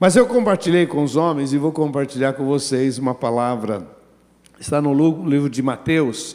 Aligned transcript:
Mas 0.00 0.16
eu 0.16 0.26
compartilhei 0.26 0.86
com 0.86 1.04
os 1.04 1.14
homens 1.14 1.52
e 1.52 1.58
vou 1.58 1.72
compartilhar 1.72 2.32
com 2.32 2.46
vocês 2.46 2.96
uma 2.96 3.14
palavra. 3.14 3.86
Está 4.58 4.80
no 4.80 4.94
livro 5.28 5.50
de 5.50 5.60
Mateus, 5.60 6.34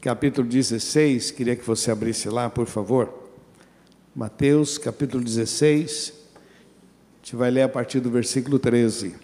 capítulo 0.00 0.46
16. 0.46 1.32
Queria 1.32 1.56
que 1.56 1.66
você 1.66 1.90
abrisse 1.90 2.28
lá, 2.28 2.48
por 2.48 2.66
favor. 2.66 3.12
Mateus, 4.14 4.78
capítulo 4.78 5.24
16. 5.24 6.12
A 6.12 7.16
gente 7.16 7.34
vai 7.34 7.50
ler 7.50 7.62
a 7.62 7.68
partir 7.68 7.98
do 7.98 8.08
versículo 8.12 8.60
13. 8.60 9.16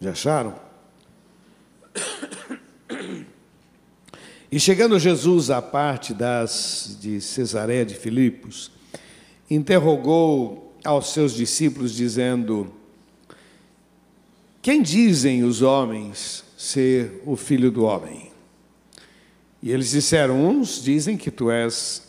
Já 0.00 0.10
acharam? 0.10 0.73
E 4.54 4.60
chegando 4.60 5.00
Jesus 5.00 5.50
à 5.50 5.60
parte 5.60 6.14
das 6.14 6.96
de 7.00 7.20
Cesareia 7.20 7.84
de 7.84 7.96
Filipos, 7.96 8.70
interrogou 9.50 10.72
aos 10.84 11.12
seus 11.12 11.34
discípulos 11.34 11.92
dizendo: 11.92 12.72
Quem 14.62 14.80
dizem 14.80 15.42
os 15.42 15.60
homens 15.60 16.44
ser 16.56 17.20
o 17.26 17.34
filho 17.34 17.68
do 17.68 17.82
homem? 17.82 18.30
E 19.60 19.72
eles 19.72 19.90
disseram: 19.90 20.46
Uns 20.46 20.80
dizem 20.80 21.16
que 21.16 21.32
tu 21.32 21.50
és 21.50 22.04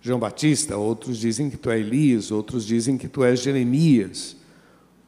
João 0.00 0.20
Batista, 0.20 0.76
outros 0.76 1.18
dizem 1.18 1.50
que 1.50 1.56
tu 1.56 1.68
és 1.68 1.84
Elias, 1.84 2.30
outros 2.30 2.64
dizem 2.64 2.96
que 2.96 3.08
tu 3.08 3.24
és 3.24 3.40
Jeremias, 3.42 4.36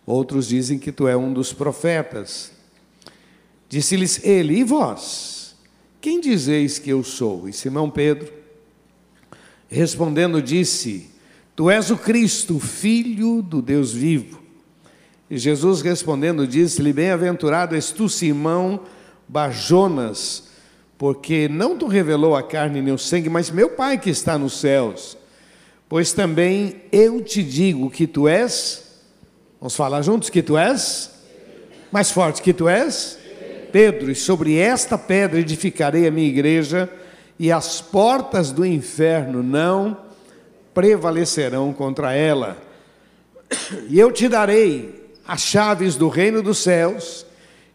outros 0.05 0.49
dizem 0.49 0.77
que 0.77 0.91
tu 0.91 1.07
és 1.07 1.17
um 1.17 1.33
dos 1.33 1.53
profetas. 1.53 2.51
Disse-lhes 3.69 4.25
ele: 4.25 4.59
E 4.59 4.65
vós? 4.65 5.40
Quem 6.01 6.21
dizeis 6.21 6.79
que 6.79 6.91
eu 6.91 7.05
sou? 7.05 7.49
E 7.49 7.53
Simão 7.53 7.91
Pedro, 7.91 8.33
respondendo, 9.69 10.41
disse: 10.41 11.11
Tu 11.55 11.71
és 11.71 11.91
o 11.91 11.97
Cristo, 11.97 12.59
filho 12.59 13.43
do 13.43 13.61
Deus 13.61 13.93
vivo. 13.93 14.41
E 15.29 15.37
Jesus 15.37 15.83
respondendo, 15.83 16.47
disse-lhe: 16.47 16.93
Bem-aventurado 16.93 17.75
és 17.75 17.91
tu, 17.91 18.09
Simão 18.09 18.81
Bajonas, 19.29 20.49
porque 20.97 21.49
não 21.49 21.77
te 21.77 21.85
revelou 21.85 22.35
a 22.35 22.43
carne 22.43 22.81
nem 22.81 22.95
o 22.95 22.99
sangue, 22.99 23.29
mas 23.29 23.51
meu 23.51 23.71
Pai 23.71 23.99
que 23.99 24.11
está 24.11 24.39
nos 24.39 24.59
céus. 24.59 25.19
Pois 25.87 26.13
também 26.13 26.83
eu 26.91 27.23
te 27.23 27.43
digo 27.43 27.91
que 27.91 28.07
tu 28.07 28.27
és, 28.27 29.01
vamos 29.61 29.77
falar 29.77 30.01
juntos 30.03 30.31
que 30.31 30.41
tu 30.41 30.57
és? 30.57 31.11
Mais 31.93 32.11
forte 32.11 32.41
que 32.41 32.53
tu 32.53 32.69
és? 32.69 33.20
Pedro, 33.71 34.11
e 34.11 34.15
sobre 34.15 34.57
esta 34.57 34.99
pedra 34.99 35.41
edificarei 35.41 36.07
a 36.07 36.11
minha 36.11 36.29
igreja, 36.29 36.91
e 37.39 37.51
as 37.51 37.81
portas 37.81 38.53
do 38.53 38.67
inferno 38.67 39.43
não 39.43 39.97
prevalecerão 40.75 41.73
contra 41.73 42.13
ela. 42.13 42.57
E 43.89 43.99
eu 43.99 44.13
te 44.13 44.29
darei 44.29 45.11
as 45.27 45.41
chaves 45.43 45.97
do 45.97 46.09
reino 46.09 46.43
dos 46.43 46.59
céus, 46.59 47.27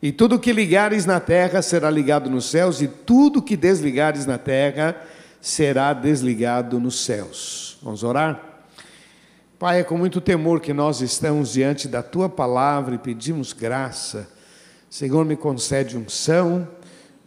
e 0.02 0.12
tudo 0.12 0.40
que 0.40 0.52
ligares 0.52 1.06
na 1.06 1.20
terra 1.20 1.62
será 1.62 1.90
ligado 1.90 2.30
nos 2.30 2.46
céus, 2.46 2.82
e 2.82 2.88
tudo 2.88 3.42
que 3.42 3.58
desligares 3.58 4.26
na 4.26 4.38
terra 4.38 4.96
será 5.42 5.94
desligado 5.94 6.80
nos 6.80 7.04
céus. 7.04 7.78
Vamos 7.82 8.04
orar? 8.04 8.56
Pai, 9.58 9.80
é 9.80 9.84
com 9.84 9.98
muito 9.98 10.20
temor 10.20 10.60
que 10.60 10.74
nós 10.74 11.02
estamos 11.02 11.54
diante 11.54 11.88
da 11.88 12.04
tua 12.04 12.28
palavra 12.28 12.96
e 12.96 12.98
pedimos 12.98 13.54
graça 13.54 14.35
Senhor, 14.96 15.26
me 15.26 15.36
concede 15.36 15.98
unção 15.98 16.66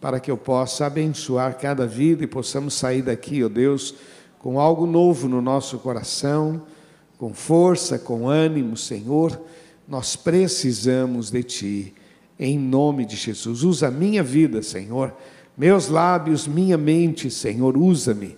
para 0.01 0.19
que 0.19 0.31
eu 0.31 0.35
possa 0.35 0.87
abençoar 0.87 1.55
cada 1.59 1.85
vida 1.85 2.23
e 2.23 2.27
possamos 2.27 2.73
sair 2.73 3.03
daqui, 3.03 3.43
ó 3.43 3.45
oh 3.45 3.49
Deus, 3.49 3.93
com 4.39 4.59
algo 4.59 4.87
novo 4.87 5.27
no 5.27 5.39
nosso 5.39 5.77
coração, 5.77 6.63
com 7.19 7.31
força, 7.31 7.99
com 7.99 8.27
ânimo, 8.27 8.75
Senhor. 8.75 9.39
Nós 9.87 10.15
precisamos 10.15 11.29
de 11.29 11.43
Ti, 11.43 11.93
em 12.39 12.57
nome 12.57 13.05
de 13.05 13.15
Jesus. 13.15 13.61
Usa 13.61 13.89
a 13.89 13.91
minha 13.91 14.23
vida, 14.23 14.63
Senhor, 14.63 15.13
meus 15.55 15.89
lábios, 15.89 16.47
minha 16.47 16.75
mente, 16.75 17.29
Senhor, 17.29 17.77
usa-me, 17.77 18.35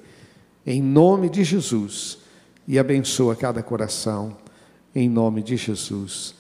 em 0.67 0.81
nome 0.81 1.29
de 1.29 1.45
Jesus, 1.45 2.17
e 2.67 2.77
abençoa 2.77 3.33
cada 3.33 3.63
coração, 3.63 4.35
em 4.93 5.07
nome 5.07 5.41
de 5.41 5.55
Jesus. 5.55 6.35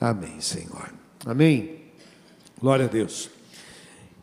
Amém, 0.00 0.40
Senhor. 0.40 0.94
Amém. 1.24 1.75
Glória 2.60 2.86
a 2.86 2.88
Deus. 2.88 3.28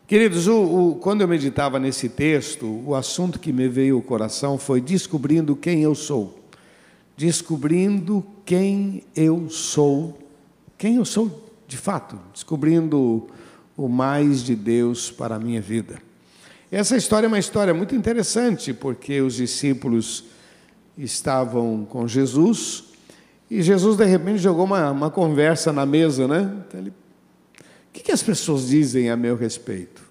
Queridos, 0.08 0.48
o, 0.48 0.62
o, 0.62 0.94
quando 0.96 1.20
eu 1.20 1.28
meditava 1.28 1.78
nesse 1.78 2.08
texto, 2.08 2.66
o 2.84 2.94
assunto 2.94 3.38
que 3.38 3.52
me 3.52 3.68
veio 3.68 3.96
ao 3.96 4.02
coração 4.02 4.58
foi 4.58 4.80
descobrindo 4.80 5.54
quem 5.54 5.82
eu 5.82 5.94
sou. 5.94 6.38
Descobrindo 7.16 8.26
quem 8.44 9.04
eu 9.14 9.48
sou. 9.48 10.18
Quem 10.76 10.96
eu 10.96 11.04
sou 11.04 11.48
de 11.68 11.76
fato. 11.76 12.18
Descobrindo 12.32 13.28
o 13.76 13.88
mais 13.88 14.42
de 14.42 14.56
Deus 14.56 15.10
para 15.10 15.36
a 15.36 15.38
minha 15.38 15.60
vida. 15.60 16.02
Essa 16.72 16.96
história 16.96 17.26
é 17.26 17.28
uma 17.28 17.38
história 17.38 17.72
muito 17.72 17.94
interessante, 17.94 18.74
porque 18.74 19.20
os 19.20 19.34
discípulos 19.34 20.24
estavam 20.98 21.86
com 21.88 22.08
Jesus 22.08 22.84
e 23.50 23.62
Jesus, 23.62 23.96
de 23.96 24.04
repente, 24.04 24.38
jogou 24.38 24.64
uma, 24.64 24.90
uma 24.90 25.10
conversa 25.10 25.72
na 25.72 25.86
mesa, 25.86 26.26
né? 26.26 26.52
Então, 26.66 26.80
ele 26.80 26.92
que, 27.94 28.02
que 28.02 28.12
as 28.12 28.22
pessoas 28.22 28.68
dizem 28.68 29.08
a 29.08 29.16
meu 29.16 29.36
respeito? 29.36 30.02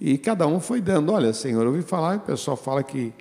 E 0.00 0.18
cada 0.18 0.46
um 0.46 0.58
foi 0.58 0.80
dando, 0.80 1.12
olha, 1.12 1.32
Senhor, 1.32 1.62
eu 1.62 1.68
ouvi 1.68 1.82
falar, 1.82 2.16
o 2.16 2.20
pessoal 2.20 2.56
fala 2.56 2.82
que 2.82 3.12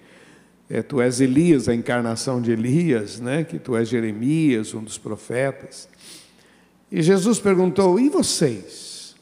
é, 0.67 0.81
tu 0.81 0.99
és 0.99 1.21
Elias, 1.21 1.69
a 1.69 1.75
encarnação 1.75 2.41
de 2.41 2.51
Elias, 2.51 3.19
né? 3.19 3.43
que 3.43 3.59
tu 3.59 3.75
és 3.75 3.87
Jeremias, 3.87 4.73
um 4.73 4.83
dos 4.83 4.97
profetas. 4.97 5.87
E 6.91 7.01
Jesus 7.03 7.39
perguntou: 7.39 7.99
e 7.99 8.09
vocês? 8.09 9.15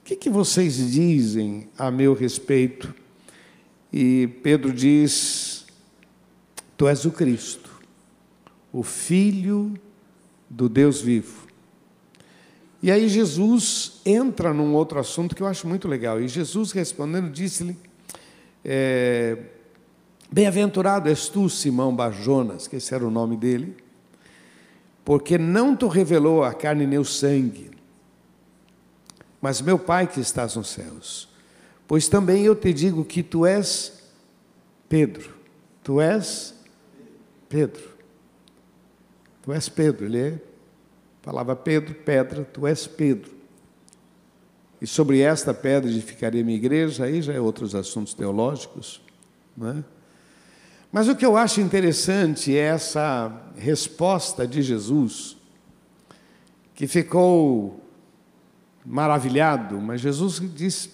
O 0.00 0.04
que, 0.06 0.16
que 0.16 0.30
vocês 0.30 0.90
dizem 0.90 1.68
a 1.78 1.90
meu 1.90 2.12
respeito? 2.12 2.92
E 3.92 4.28
Pedro 4.42 4.72
diz: 4.72 5.66
Tu 6.76 6.88
és 6.88 7.04
o 7.04 7.10
Cristo, 7.12 7.70
o 8.72 8.82
Filho 8.82 9.74
do 10.48 10.68
Deus 10.68 11.00
vivo. 11.00 11.45
E 12.82 12.90
aí 12.90 13.08
Jesus 13.08 14.00
entra 14.04 14.52
num 14.52 14.74
outro 14.74 14.98
assunto 14.98 15.34
que 15.34 15.42
eu 15.42 15.46
acho 15.46 15.66
muito 15.66 15.88
legal. 15.88 16.20
E 16.20 16.28
Jesus 16.28 16.72
respondendo 16.72 17.30
disse-lhe: 17.30 17.76
é, 18.64 19.38
Bem-aventurado 20.30 21.08
és 21.08 21.28
tu, 21.28 21.48
Simão 21.48 21.94
Bajonas, 21.94 22.66
que 22.66 22.76
esse 22.76 22.94
era 22.94 23.06
o 23.06 23.10
nome 23.10 23.36
dele, 23.36 23.76
porque 25.04 25.38
não 25.38 25.76
te 25.76 25.86
revelou 25.86 26.42
a 26.42 26.52
carne 26.52 26.86
nem 26.86 26.98
o 26.98 27.04
sangue, 27.04 27.70
mas 29.40 29.60
meu 29.60 29.78
Pai 29.78 30.06
que 30.06 30.20
estás 30.20 30.56
nos 30.56 30.68
céus. 30.68 31.28
Pois 31.86 32.08
também 32.08 32.44
eu 32.44 32.56
te 32.56 32.72
digo 32.72 33.04
que 33.04 33.22
tu 33.22 33.46
és 33.46 33.92
Pedro. 34.88 35.36
Tu 35.84 36.00
és 36.00 36.52
Pedro. 37.48 37.96
Tu 39.42 39.52
és 39.52 39.68
Pedro, 39.68 40.06
ele 40.06 40.18
é 40.18 40.38
Falava 41.26 41.56
Pedro, 41.56 41.92
pedra, 41.92 42.44
tu 42.44 42.68
és 42.68 42.86
Pedro. 42.86 43.32
E 44.80 44.86
sobre 44.86 45.22
esta 45.22 45.52
pedra 45.52 45.90
edificaria 45.90 46.44
minha 46.44 46.56
igreja, 46.56 47.04
aí 47.04 47.20
já 47.20 47.32
é 47.32 47.40
outros 47.40 47.74
assuntos 47.74 48.14
teológicos. 48.14 49.02
Né? 49.56 49.82
Mas 50.92 51.08
o 51.08 51.16
que 51.16 51.26
eu 51.26 51.36
acho 51.36 51.60
interessante 51.60 52.56
é 52.56 52.60
essa 52.60 53.42
resposta 53.56 54.46
de 54.46 54.62
Jesus, 54.62 55.36
que 56.76 56.86
ficou 56.86 57.84
maravilhado, 58.84 59.80
mas 59.80 60.00
Jesus 60.00 60.40
disse: 60.54 60.90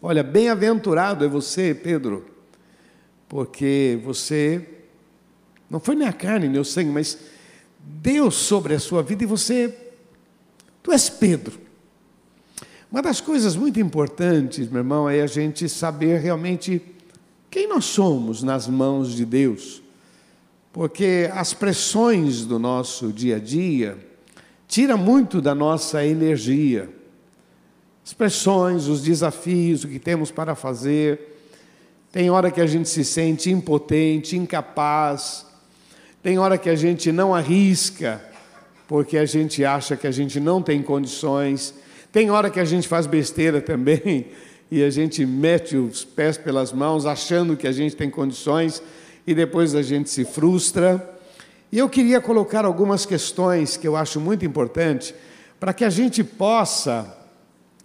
Olha, 0.00 0.22
bem-aventurado 0.22 1.24
é 1.24 1.28
você, 1.28 1.74
Pedro, 1.74 2.24
porque 3.28 3.98
você 4.04 4.84
não 5.68 5.80
foi 5.80 5.96
nem 5.96 6.06
a 6.06 6.12
carne, 6.12 6.48
nem 6.48 6.60
o 6.60 6.64
sangue, 6.64 6.92
mas 6.92 7.34
Deus 7.88 8.34
sobre 8.34 8.74
a 8.74 8.80
sua 8.80 9.00
vida 9.00 9.22
e 9.22 9.26
você, 9.26 9.72
tu 10.82 10.90
és 10.90 11.08
Pedro. 11.08 11.60
Uma 12.90 13.00
das 13.00 13.20
coisas 13.20 13.54
muito 13.54 13.78
importantes, 13.78 14.68
meu 14.68 14.78
irmão, 14.78 15.08
é 15.08 15.20
a 15.20 15.26
gente 15.26 15.68
saber 15.68 16.20
realmente 16.20 16.82
quem 17.48 17.68
nós 17.68 17.84
somos 17.84 18.42
nas 18.42 18.66
mãos 18.66 19.14
de 19.14 19.24
Deus. 19.24 19.82
Porque 20.72 21.30
as 21.32 21.54
pressões 21.54 22.44
do 22.44 22.58
nosso 22.58 23.12
dia 23.12 23.36
a 23.36 23.38
dia 23.38 23.96
tira 24.66 24.96
muito 24.96 25.40
da 25.40 25.54
nossa 25.54 26.04
energia. 26.04 26.90
As 28.04 28.12
pressões, 28.12 28.86
os 28.88 29.02
desafios, 29.02 29.84
o 29.84 29.88
que 29.88 29.98
temos 29.98 30.30
para 30.30 30.54
fazer. 30.54 31.38
Tem 32.12 32.30
hora 32.30 32.50
que 32.50 32.60
a 32.60 32.66
gente 32.66 32.88
se 32.88 33.04
sente 33.04 33.50
impotente, 33.50 34.36
incapaz, 34.36 35.45
tem 36.26 36.40
hora 36.40 36.58
que 36.58 36.68
a 36.68 36.74
gente 36.74 37.12
não 37.12 37.32
arrisca, 37.32 38.20
porque 38.88 39.16
a 39.16 39.24
gente 39.24 39.64
acha 39.64 39.96
que 39.96 40.08
a 40.08 40.10
gente 40.10 40.40
não 40.40 40.60
tem 40.60 40.82
condições. 40.82 41.72
Tem 42.10 42.32
hora 42.32 42.50
que 42.50 42.58
a 42.58 42.64
gente 42.64 42.88
faz 42.88 43.06
besteira 43.06 43.60
também 43.60 44.26
e 44.68 44.82
a 44.82 44.90
gente 44.90 45.24
mete 45.24 45.76
os 45.76 46.04
pés 46.04 46.36
pelas 46.36 46.72
mãos, 46.72 47.06
achando 47.06 47.56
que 47.56 47.64
a 47.64 47.70
gente 47.70 47.94
tem 47.94 48.10
condições 48.10 48.82
e 49.24 49.36
depois 49.36 49.72
a 49.76 49.82
gente 49.82 50.10
se 50.10 50.24
frustra. 50.24 51.16
E 51.70 51.78
eu 51.78 51.88
queria 51.88 52.20
colocar 52.20 52.64
algumas 52.64 53.06
questões 53.06 53.76
que 53.76 53.86
eu 53.86 53.94
acho 53.94 54.20
muito 54.20 54.44
importante 54.44 55.14
para 55.60 55.72
que 55.72 55.84
a 55.84 55.90
gente 55.90 56.24
possa 56.24 57.16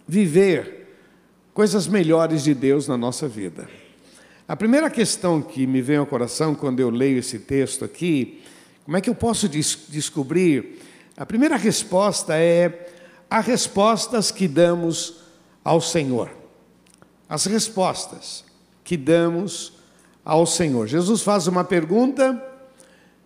viver 0.04 0.96
coisas 1.54 1.86
melhores 1.86 2.42
de 2.42 2.54
Deus 2.54 2.88
na 2.88 2.96
nossa 2.96 3.28
vida. 3.28 3.68
A 4.48 4.56
primeira 4.56 4.90
questão 4.90 5.40
que 5.40 5.66
me 5.66 5.80
vem 5.80 5.96
ao 5.96 6.06
coração 6.06 6.54
quando 6.54 6.80
eu 6.80 6.90
leio 6.90 7.18
esse 7.18 7.38
texto 7.38 7.84
aqui, 7.84 8.42
como 8.84 8.96
é 8.96 9.00
que 9.00 9.08
eu 9.08 9.14
posso 9.14 9.48
des 9.48 9.78
descobrir? 9.88 10.80
A 11.16 11.24
primeira 11.24 11.56
resposta 11.56 12.36
é: 12.36 12.90
há 13.30 13.38
respostas 13.38 14.32
que 14.32 14.48
damos 14.48 15.22
ao 15.62 15.80
Senhor. 15.80 16.28
As 17.28 17.46
respostas 17.46 18.44
que 18.82 18.96
damos 18.96 19.74
ao 20.24 20.44
Senhor. 20.44 20.88
Jesus 20.88 21.22
faz 21.22 21.46
uma 21.46 21.62
pergunta 21.62 22.42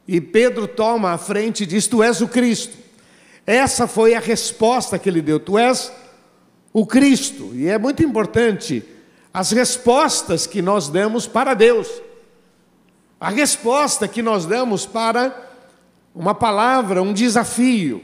e 0.06 0.20
Pedro 0.20 0.68
toma 0.68 1.12
a 1.12 1.18
frente 1.18 1.62
e 1.62 1.66
diz: 1.66 1.86
Tu 1.86 2.02
és 2.02 2.20
o 2.20 2.28
Cristo. 2.28 2.76
Essa 3.46 3.86
foi 3.86 4.14
a 4.14 4.20
resposta 4.20 4.98
que 4.98 5.08
ele 5.08 5.22
deu: 5.22 5.40
Tu 5.40 5.56
és 5.56 5.90
o 6.74 6.84
Cristo. 6.84 7.52
E 7.54 7.68
é 7.68 7.78
muito 7.78 8.02
importante 8.02 8.84
as 9.36 9.50
respostas 9.50 10.46
que 10.46 10.62
nós 10.62 10.88
damos 10.88 11.26
para 11.26 11.52
Deus. 11.52 11.90
A 13.20 13.28
resposta 13.28 14.08
que 14.08 14.22
nós 14.22 14.46
damos 14.46 14.86
para 14.86 15.50
uma 16.14 16.34
palavra, 16.34 17.02
um 17.02 17.12
desafio. 17.12 18.02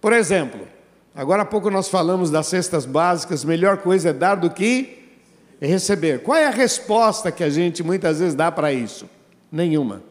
Por 0.00 0.10
exemplo, 0.14 0.66
agora 1.14 1.42
há 1.42 1.44
pouco 1.44 1.70
nós 1.70 1.90
falamos 1.90 2.30
das 2.30 2.46
cestas 2.46 2.86
básicas, 2.86 3.44
melhor 3.44 3.76
coisa 3.76 4.08
é 4.08 4.12
dar 4.14 4.36
do 4.36 4.48
que 4.48 5.06
receber. 5.60 6.22
Qual 6.22 6.38
é 6.38 6.46
a 6.46 6.50
resposta 6.50 7.30
que 7.30 7.44
a 7.44 7.50
gente 7.50 7.82
muitas 7.82 8.20
vezes 8.20 8.34
dá 8.34 8.50
para 8.50 8.72
isso? 8.72 9.06
Nenhuma. 9.52 10.02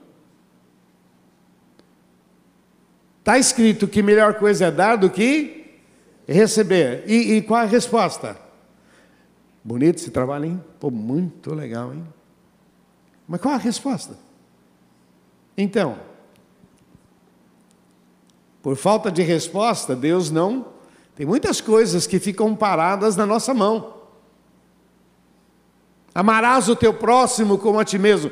Está 3.21 3.39
escrito 3.39 3.87
que 3.87 4.03
melhor 4.03 4.35
coisa 4.35 4.65
é 4.65 4.71
dar 4.71 4.97
do 4.97 5.09
que 5.09 5.79
receber. 6.27 7.05
E, 7.07 7.37
e 7.37 7.41
qual 7.41 7.61
é 7.61 7.63
a 7.63 7.67
resposta? 7.67 8.42
Bonito 9.63 9.97
esse 9.97 10.11
trabalho, 10.11 10.45
hein? 10.45 10.63
Pô, 10.79 10.91
muito 10.91 11.53
legal, 11.53 11.93
hein? 11.93 12.03
Mas 13.27 13.39
qual 13.39 13.53
a 13.53 13.57
resposta? 13.57 14.17
Então, 15.57 15.97
por 18.61 18.75
falta 18.75 19.11
de 19.11 19.21
resposta, 19.21 19.95
Deus 19.95 20.29
não. 20.29 20.65
Tem 21.15 21.25
muitas 21.25 21.61
coisas 21.61 22.07
que 22.07 22.19
ficam 22.19 22.55
paradas 22.55 23.15
na 23.15 23.25
nossa 23.25 23.53
mão. 23.53 23.93
Amarás 26.15 26.69
o 26.69 26.75
teu 26.75 26.93
próximo 26.93 27.57
como 27.57 27.79
a 27.79 27.85
ti 27.85 27.97
mesmo. 27.97 28.31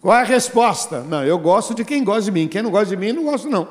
Qual 0.00 0.16
é 0.16 0.22
a 0.22 0.24
resposta? 0.24 1.02
Não, 1.02 1.24
eu 1.24 1.38
gosto 1.38 1.74
de 1.74 1.84
quem 1.84 2.02
gosta 2.02 2.22
de 2.22 2.32
mim. 2.32 2.48
Quem 2.48 2.62
não 2.62 2.70
gosta 2.70 2.86
de 2.86 2.96
mim, 2.96 3.12
não 3.12 3.24
gosto 3.24 3.48
não. 3.48 3.68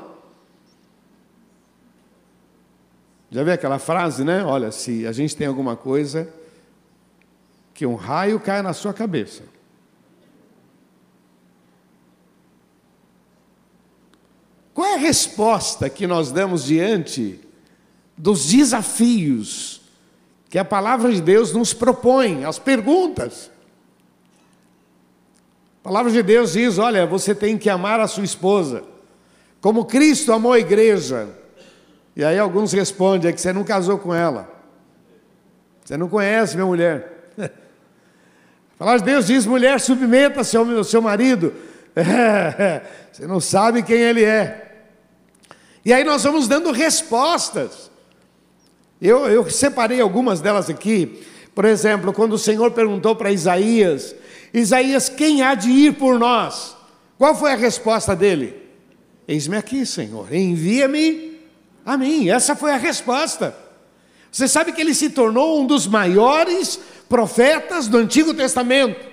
Já 3.32 3.44
viu 3.44 3.54
aquela 3.54 3.78
frase, 3.78 4.24
né? 4.24 4.44
Olha, 4.44 4.72
se 4.72 5.06
a 5.06 5.12
gente 5.12 5.36
tem 5.36 5.48
alguma 5.48 5.76
coisa, 5.76 6.32
que 7.80 7.86
um 7.86 7.96
raio 7.96 8.42
caia 8.42 8.62
na 8.62 8.74
sua 8.74 8.94
cabeça. 8.94 9.42
Qual 14.74 14.86
é 14.86 14.96
a 14.96 14.98
resposta 14.98 15.90
que 15.90 16.06
nós 16.06 16.30
damos 16.30 16.66
diante 16.66 17.40
dos 18.18 18.48
desafios 18.48 19.80
que 20.50 20.60
a 20.60 20.66
palavra 20.66 21.10
de 21.10 21.22
Deus 21.22 21.54
nos 21.54 21.74
propõe, 21.74 22.44
as 22.44 22.60
perguntas? 22.60 23.50
A 25.80 25.84
palavra 25.84 26.12
de 26.12 26.22
Deus 26.22 26.52
diz: 26.52 26.78
olha, 26.78 27.08
você 27.08 27.34
tem 27.34 27.58
que 27.58 27.70
amar 27.70 28.02
a 28.02 28.10
sua 28.10 28.26
esposa, 28.26 28.84
como 29.62 29.86
Cristo 29.86 30.34
amou 30.34 30.52
a 30.52 30.60
igreja 30.60 31.30
e 32.14 32.26
aí 32.26 32.38
alguns 32.38 32.74
respondem: 32.74 33.30
é 33.30 33.34
que 33.34 33.40
você 33.40 33.54
não 33.54 33.64
casou 33.64 33.98
com 33.98 34.14
ela. 34.14 34.54
Você 35.86 35.96
não 35.96 36.10
conhece 36.10 36.58
minha 36.58 36.68
mulher. 36.68 37.19
A 38.80 38.86
palavra 38.86 39.00
de 39.00 39.12
Deus 39.12 39.28
diz: 39.28 39.46
mulher, 39.46 39.80
submeta-se 39.80 40.56
ao 40.56 40.84
seu 40.84 41.02
marido. 41.02 41.54
Você 43.12 43.28
não 43.28 43.42
sabe 43.42 43.84
quem 43.84 43.98
ele 43.98 44.24
é. 44.24 44.78
E 45.84 45.92
aí 45.92 46.04
nós 46.04 46.24
vamos 46.24 46.48
dando 46.48 46.72
respostas. 46.72 47.92
Eu, 49.02 49.28
eu 49.28 49.50
separei 49.50 50.00
algumas 50.00 50.40
delas 50.40 50.70
aqui. 50.70 51.22
Por 51.54 51.66
exemplo, 51.66 52.14
quando 52.14 52.34
o 52.34 52.40
Senhor 52.40 52.72
perguntou 52.72 53.16
para 53.16 53.32
Isaías: 53.32 54.16
Isaías, 54.54 55.10
quem 55.10 55.42
há 55.42 55.54
de 55.54 55.70
ir 55.70 55.96
por 55.96 56.18
nós? 56.18 56.76
Qual 57.18 57.36
foi 57.36 57.52
a 57.52 57.58
resposta 57.58 58.16
dele? 58.16 58.56
Eis-me 59.28 59.58
aqui, 59.58 59.86
Senhor, 59.86 60.34
envia-me 60.34 61.30
Amém. 61.90 62.30
Essa 62.30 62.56
foi 62.56 62.72
a 62.72 62.78
resposta. 62.78 63.56
Você 64.32 64.48
sabe 64.48 64.72
que 64.72 64.82
ele 64.82 64.94
se 64.94 65.10
tornou 65.10 65.62
um 65.62 65.66
dos 65.66 65.88
maiores 65.88 66.80
profetas 67.08 67.88
do 67.88 67.98
Antigo 67.98 68.34
Testamento. 68.34 69.10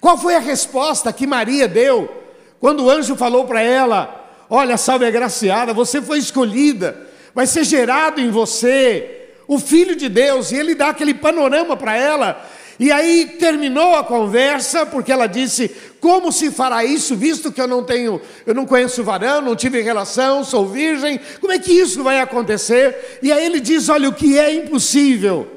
Qual 0.00 0.18
foi 0.18 0.36
a 0.36 0.40
resposta 0.40 1.12
que 1.12 1.26
Maria 1.26 1.66
deu 1.66 2.22
quando 2.60 2.84
o 2.84 2.90
anjo 2.90 3.16
falou 3.16 3.46
para 3.46 3.62
ela: 3.62 4.28
Olha, 4.48 4.76
salve 4.76 5.06
agraciada, 5.06 5.72
você 5.72 6.02
foi 6.02 6.18
escolhida, 6.18 7.08
vai 7.34 7.46
ser 7.46 7.64
gerado 7.64 8.20
em 8.20 8.30
você 8.30 9.30
o 9.48 9.58
Filho 9.58 9.94
de 9.94 10.08
Deus, 10.08 10.50
e 10.50 10.56
ele 10.56 10.74
dá 10.74 10.88
aquele 10.88 11.14
panorama 11.14 11.76
para 11.76 11.96
ela 11.96 12.44
e 12.78 12.92
aí 12.92 13.36
terminou 13.38 13.94
a 13.94 14.04
conversa, 14.04 14.84
porque 14.84 15.10
ela 15.10 15.26
disse: 15.26 15.68
Como 16.00 16.30
se 16.30 16.50
fará 16.50 16.84
isso, 16.84 17.16
visto 17.16 17.50
que 17.50 17.60
eu 17.60 17.66
não 17.66 17.82
tenho, 17.82 18.20
eu 18.46 18.54
não 18.54 18.66
conheço 18.66 19.02
varão, 19.02 19.40
não 19.40 19.56
tive 19.56 19.80
relação, 19.80 20.44
sou 20.44 20.66
virgem, 20.66 21.18
como 21.40 21.52
é 21.52 21.58
que 21.58 21.72
isso 21.72 22.02
vai 22.02 22.20
acontecer? 22.20 23.18
E 23.22 23.32
aí 23.32 23.46
ele 23.46 23.60
diz: 23.60 23.88
Olha, 23.88 24.08
o 24.08 24.14
que 24.14 24.38
é 24.38 24.54
impossível 24.54 25.48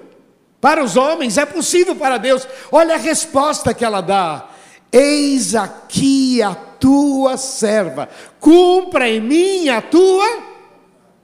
para 0.62 0.84
os 0.84 0.96
homens 0.96 1.38
é 1.38 1.46
possível 1.46 1.96
para 1.96 2.18
Deus. 2.18 2.48
Olha 2.72 2.96
a 2.96 2.98
resposta 2.98 3.74
que 3.74 3.84
ela 3.84 4.00
dá: 4.00 4.50
Eis 4.92 5.56
aqui 5.56 6.42
a 6.42 6.56
tua 6.56 7.36
serva, 7.36 8.08
cumpra 8.40 9.10
em 9.10 9.20
mim 9.20 9.68
a 9.70 9.82
tua 9.82 10.26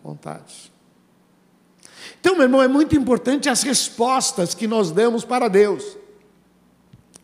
vontade. 0.04 0.65
Então, 2.26 2.34
meu 2.34 2.46
irmão, 2.46 2.64
é 2.64 2.68
muito 2.68 2.96
importante 2.96 3.48
as 3.48 3.62
respostas 3.62 4.56
que 4.56 4.66
nós 4.66 4.90
damos 4.90 5.24
para 5.24 5.48
Deus. 5.48 5.96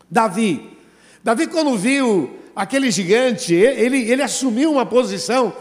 Davi, 0.08 0.78
Davi, 1.24 1.48
quando 1.48 1.76
viu 1.76 2.38
aquele 2.56 2.92
gigante, 2.92 3.52
ele, 3.52 4.12
ele 4.12 4.22
assumiu 4.22 4.72
uma 4.72 4.86
posição. 4.86 5.54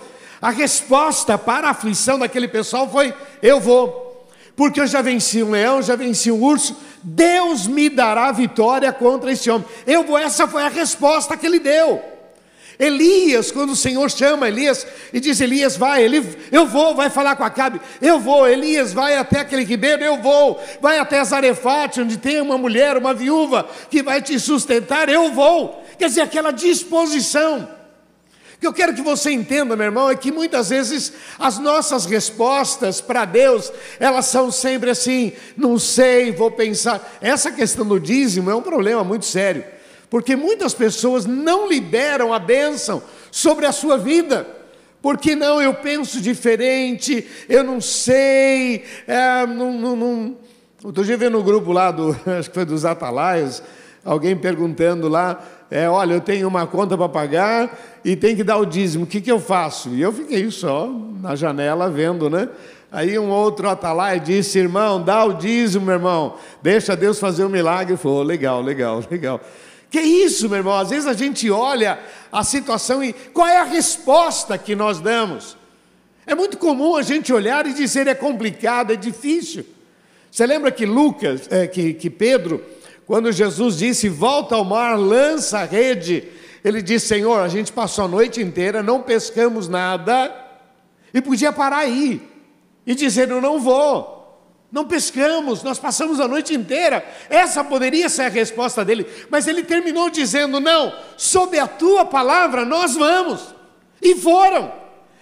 A 0.43 0.51
resposta 0.51 1.39
para 1.39 1.69
a 1.69 1.71
aflição 1.71 2.19
daquele 2.19 2.49
pessoal 2.49 2.87
foi: 2.91 3.15
Eu 3.41 3.59
vou, 3.59 4.29
porque 4.55 4.79
eu 4.79 4.87
já 4.87 5.01
venci 5.01 5.43
um 5.43 5.53
leão, 5.53 5.81
já 5.81 5.97
venci 5.97 6.31
um 6.31 6.43
urso, 6.43 6.77
Deus 7.03 7.67
me 7.67 7.89
dará 7.89 8.31
vitória 8.33 8.93
contra 8.93 9.33
esse 9.33 9.51
homem. 9.51 9.67
Eu 9.87 10.05
vou, 10.05 10.19
essa 10.19 10.47
foi 10.47 10.65
a 10.65 10.69
resposta 10.69 11.35
que 11.35 11.47
ele 11.47 11.61
deu. 11.61 12.03
Elias, 12.81 13.53
quando 13.53 13.73
o 13.73 13.77
Senhor 13.77 14.11
chama 14.11 14.49
Elias 14.49 14.87
e 15.13 15.21
diz: 15.21 15.39
Elias, 15.39 15.77
vai, 15.77 16.03
ele, 16.03 16.27
eu 16.51 16.67
vou, 16.67 16.95
vai 16.95 17.11
falar 17.11 17.37
com 17.37 17.45
Acabe, 17.45 17.79
eu 18.01 18.19
vou, 18.19 18.49
Elias, 18.49 18.95
vai 18.95 19.17
até 19.17 19.41
aquele 19.41 19.65
ribeiro, 19.65 20.03
eu 20.03 20.17
vou, 20.23 20.59
vai 20.81 20.99
até 20.99 21.23
Zarefate, 21.23 22.01
onde 22.01 22.17
tem 22.17 22.41
uma 22.41 22.57
mulher, 22.57 22.97
uma 22.97 23.13
viúva, 23.13 23.69
que 23.91 24.03
vai 24.03 24.23
te 24.23 24.41
sustentar, 24.41 25.11
eu 25.11 25.31
vou. 25.31 25.85
Quer 25.99 26.09
dizer, 26.09 26.23
aquela 26.23 26.51
disposição. 26.51 27.69
O 28.57 28.61
que 28.61 28.67
eu 28.67 28.73
quero 28.73 28.95
que 28.95 29.03
você 29.03 29.31
entenda, 29.31 29.77
meu 29.77 29.87
irmão, 29.87 30.11
é 30.11 30.17
que 30.17 30.33
muitas 30.33 30.71
vezes 30.71 31.13
as 31.39 31.59
nossas 31.59 32.07
respostas 32.07 33.01
para 33.01 33.27
Deus, 33.27 33.71
elas 33.99 34.27
são 34.27 34.51
sempre 34.51 34.91
assim, 34.91 35.33
não 35.55 35.79
sei, 35.79 36.33
vou 36.33 36.51
pensar. 36.51 37.19
Essa 37.21 37.51
questão 37.51 37.87
do 37.87 38.01
dízimo 38.01 38.51
é 38.51 38.55
um 38.55 38.63
problema 38.63 39.05
muito 39.05 39.27
sério 39.27 39.65
porque 40.11 40.35
muitas 40.35 40.75
pessoas 40.75 41.25
não 41.25 41.69
liberam 41.69 42.35
a 42.35 42.39
bênção 42.39 43.01
sobre 43.31 43.65
a 43.65 43.73
sua 43.73 43.97
vida. 43.97 44.47
Porque 45.01 45.35
não, 45.35 45.63
eu 45.63 45.73
penso 45.73 46.21
diferente, 46.21 47.27
eu 47.49 47.65
não 47.65 47.81
sei, 47.81 48.85
é, 49.07 49.47
não, 49.47 49.73
não, 49.73 49.97
não. 49.97 50.37
Outro 50.85 51.05
dia 51.05 51.17
vendo 51.17 51.39
no 51.39 51.45
grupo 51.45 51.73
lá, 51.73 51.91
do, 51.91 52.11
acho 52.39 52.51
que 52.51 52.55
foi 52.55 52.67
dos 52.67 52.85
Atalaias, 52.85 53.63
alguém 54.05 54.37
perguntando 54.37 55.09
lá, 55.09 55.43
é, 55.71 55.89
olha, 55.89 56.15
eu 56.15 56.21
tenho 56.21 56.49
uma 56.49 56.67
conta 56.67 56.99
para 56.99 57.09
pagar 57.09 57.79
e 58.05 58.15
tem 58.15 58.37
que 58.37 58.45
dar 58.45 58.59
o 58.59 58.67
dízimo, 58.67 59.05
o 59.05 59.07
que, 59.07 59.23
que 59.23 59.33
eu 59.33 59.41
faço? 59.41 59.91
E 59.91 60.03
eu 60.03 60.13
fiquei 60.13 60.51
só 60.51 60.91
na 61.21 61.35
janela 61.35 61.89
vendo, 61.89 62.29
né? 62.29 62.49
Aí 62.93 63.17
um 63.19 63.31
outro 63.31 63.69
atalaia 63.69 64.19
disse, 64.19 64.59
irmão, 64.59 65.01
dá 65.01 65.25
o 65.25 65.35
dízimo, 65.35 65.87
meu 65.87 65.95
irmão, 65.95 66.35
deixa 66.61 66.97
Deus 66.97 67.21
fazer 67.21 67.45
um 67.45 67.49
milagre. 67.49 67.97
Falou, 67.97 68.23
legal, 68.23 68.61
legal, 68.61 69.03
legal. 69.09 69.41
Que 69.91 70.01
isso, 70.01 70.49
meu 70.49 70.59
irmão? 70.59 70.75
Às 70.75 70.91
vezes 70.91 71.07
a 71.07 71.13
gente 71.13 71.51
olha 71.51 71.99
a 72.31 72.45
situação 72.45 73.03
e 73.03 73.13
qual 73.13 73.49
é 73.49 73.59
a 73.59 73.65
resposta 73.65 74.57
que 74.57 74.77
nós 74.77 75.01
damos? 75.01 75.57
É 76.25 76.35
muito 76.35 76.57
comum 76.59 76.95
a 76.95 77.03
gente 77.03 77.33
olhar 77.33 77.67
e 77.67 77.75
dizer 77.75 78.07
é 78.07 78.15
complicado, 78.15 78.93
é 78.93 78.97
difícil. 78.97 79.67
Você 80.31 80.47
lembra 80.47 80.71
que 80.71 80.87
Lucas, 80.87 81.49
é, 81.51 81.67
que, 81.67 81.93
que 81.93 82.09
Pedro, 82.09 82.65
quando 83.05 83.33
Jesus 83.33 83.79
disse, 83.79 84.09
volta 84.09 84.55
ao 84.55 84.65
mar, 84.65 84.97
lança 84.97 85.59
a 85.59 85.65
rede, 85.65 86.29
ele 86.65 86.81
disse, 86.81 87.09
Senhor, 87.09 87.41
a 87.41 87.49
gente 87.49 87.73
passou 87.73 88.05
a 88.05 88.09
noite 88.09 88.41
inteira, 88.41 88.85
não 88.85 89.03
pescamos 89.03 89.67
nada, 89.67 90.33
e 91.13 91.21
podia 91.21 91.53
parar 91.53 91.79
aí, 91.79 92.23
e 92.87 92.95
dizer, 92.95 93.29
eu 93.29 93.41
não 93.41 93.59
vou. 93.59 94.20
Não 94.73 94.85
pescamos, 94.85 95.65
nós 95.65 95.81
passamos 95.81 96.21
a 96.21 96.29
noite 96.29 96.55
inteira. 96.55 97.05
Essa 97.29 97.65
poderia 97.65 98.09
ser 98.09 98.23
a 98.23 98.29
resposta 98.29 98.85
dele, 98.85 99.05
mas 99.29 99.49
ele 99.49 99.65
terminou 99.65 100.09
dizendo: 100.09 100.61
Não, 100.61 100.95
sob 101.17 101.59
a 101.59 101.67
tua 101.67 102.05
palavra 102.05 102.65
nós 102.65 102.95
vamos. 102.95 103.55
E 104.01 104.15
foram, 104.15 104.73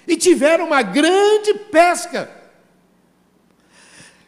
e 0.07 0.17
tiveram 0.17 0.67
uma 0.67 0.83
grande 0.83 1.55
pesca. 1.55 2.31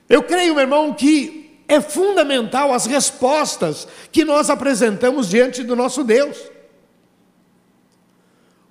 Eu 0.09 0.23
creio, 0.23 0.55
meu 0.55 0.63
irmão, 0.63 0.95
que 0.95 1.61
é 1.69 1.81
fundamental 1.81 2.73
as 2.73 2.87
respostas 2.87 3.87
que 4.11 4.25
nós 4.25 4.49
apresentamos 4.49 5.29
diante 5.29 5.63
do 5.63 5.77
nosso 5.77 6.03
Deus. 6.03 6.39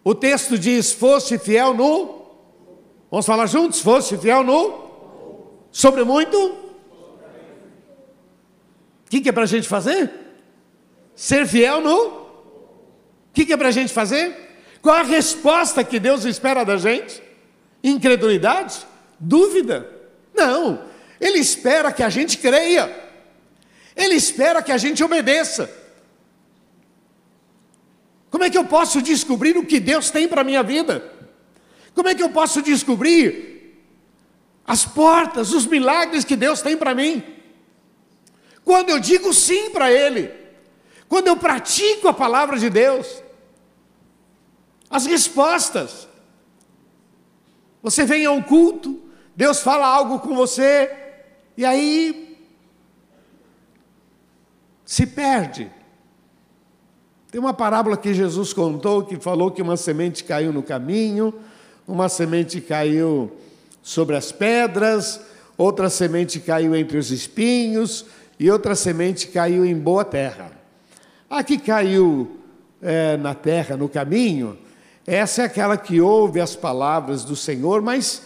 O 0.03 0.15
texto 0.15 0.57
diz: 0.57 0.91
Foste 0.91 1.37
fiel 1.37 1.75
no. 1.75 2.17
Vamos 3.11 3.27
falar 3.27 3.45
juntos? 3.45 3.81
Foste 3.81 4.17
fiel 4.17 4.43
no 4.43 4.88
Sobre 5.71 6.03
muito? 6.03 6.37
O 6.37 7.19
que, 9.09 9.21
que 9.21 9.29
é 9.29 9.31
para 9.31 9.43
a 9.43 9.47
gente 9.47 9.67
fazer? 9.67 10.11
Ser 11.15 11.47
fiel 11.47 11.81
no? 11.81 12.07
O 12.07 12.29
que, 13.33 13.45
que 13.45 13.53
é 13.53 13.57
para 13.57 13.69
a 13.69 13.71
gente 13.71 13.91
fazer? 13.91 14.49
Qual 14.81 14.95
a 14.95 15.03
resposta 15.03 15.83
que 15.83 15.99
Deus 15.99 16.25
espera 16.25 16.63
da 16.63 16.77
gente? 16.77 17.21
Incredulidade? 17.83 18.85
Dúvida? 19.19 19.89
Não. 20.33 20.83
Ele 21.19 21.39
espera 21.39 21.91
que 21.91 22.03
a 22.03 22.09
gente 22.09 22.37
creia. 22.37 23.07
Ele 23.95 24.15
espera 24.15 24.61
que 24.61 24.71
a 24.71 24.77
gente 24.77 25.03
obedeça. 25.03 25.69
Como 28.29 28.43
é 28.43 28.49
que 28.49 28.57
eu 28.57 28.65
posso 28.65 29.01
descobrir 29.01 29.57
o 29.57 29.65
que 29.65 29.79
Deus 29.79 30.09
tem 30.09 30.27
para 30.27 30.41
a 30.41 30.43
minha 30.43 30.63
vida? 30.63 31.03
Como 31.93 32.07
é 32.07 32.15
que 32.15 32.23
eu 32.23 32.29
posso 32.29 32.61
descobrir 32.61 33.58
as 34.69 34.85
portas, 34.85 35.51
os 35.51 35.65
milagres 35.65 36.23
que 36.23 36.35
Deus 36.35 36.61
tem 36.61 36.77
para 36.77 36.93
mim. 36.93 37.23
Quando 38.63 38.91
eu 38.91 38.99
digo 38.99 39.33
sim 39.33 39.71
para 39.71 39.91
Ele, 39.91 40.31
quando 41.07 41.25
eu 41.25 41.35
pratico 41.35 42.07
a 42.07 42.13
palavra 42.13 42.59
de 42.59 42.69
Deus, 42.69 43.23
as 44.87 45.07
respostas. 45.07 46.07
Você 47.81 48.05
vem 48.05 48.27
a 48.27 48.31
um 48.31 48.43
culto, 48.43 49.01
Deus 49.35 49.59
fala 49.59 49.87
algo 49.87 50.19
com 50.19 50.35
você, 50.35 50.95
e 51.57 51.65
aí 51.65 52.37
se 54.85 55.07
perde. 55.07 55.71
Tem 57.31 57.41
uma 57.41 57.55
parábola 57.55 57.97
que 57.97 58.13
Jesus 58.13 58.53
contou 58.53 59.03
que 59.03 59.19
falou 59.19 59.49
que 59.49 59.63
uma 59.63 59.77
semente 59.77 60.23
caiu 60.23 60.53
no 60.53 60.61
caminho, 60.61 61.33
uma 61.87 62.07
semente 62.07 62.61
caiu 62.61 63.35
sobre 63.81 64.15
as 64.15 64.31
pedras, 64.31 65.19
outra 65.57 65.89
semente 65.89 66.39
caiu 66.39 66.75
entre 66.75 66.97
os 66.97 67.11
espinhos 67.11 68.05
e 68.39 68.49
outra 68.49 68.75
semente 68.75 69.27
caiu 69.27 69.65
em 69.65 69.75
boa 69.75 70.05
terra. 70.05 70.51
A 71.29 71.43
que 71.43 71.57
caiu 71.57 72.39
é, 72.81 73.17
na 73.17 73.33
terra, 73.33 73.75
no 73.75 73.89
caminho, 73.89 74.57
essa 75.05 75.41
é 75.41 75.45
aquela 75.45 75.75
que 75.75 75.99
ouve 75.99 76.39
as 76.39 76.55
palavras 76.55 77.23
do 77.23 77.35
Senhor, 77.35 77.81
mas 77.81 78.21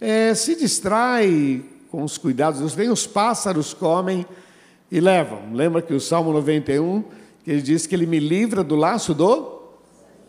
é, 0.00 0.34
se 0.34 0.56
distrai 0.56 1.62
com 1.90 2.02
os 2.02 2.18
cuidados. 2.18 2.74
Vem 2.74 2.90
os 2.90 3.06
pássaros, 3.06 3.72
comem 3.72 4.26
e 4.90 5.00
levam. 5.00 5.52
Lembra 5.52 5.80
que 5.80 5.94
o 5.94 6.00
Salmo 6.00 6.32
91, 6.32 7.04
que 7.44 7.50
ele 7.50 7.62
diz 7.62 7.86
que 7.86 7.94
ele 7.94 8.06
me 8.06 8.18
livra 8.18 8.64
do 8.64 8.74
laço 8.74 9.14
do 9.14 9.53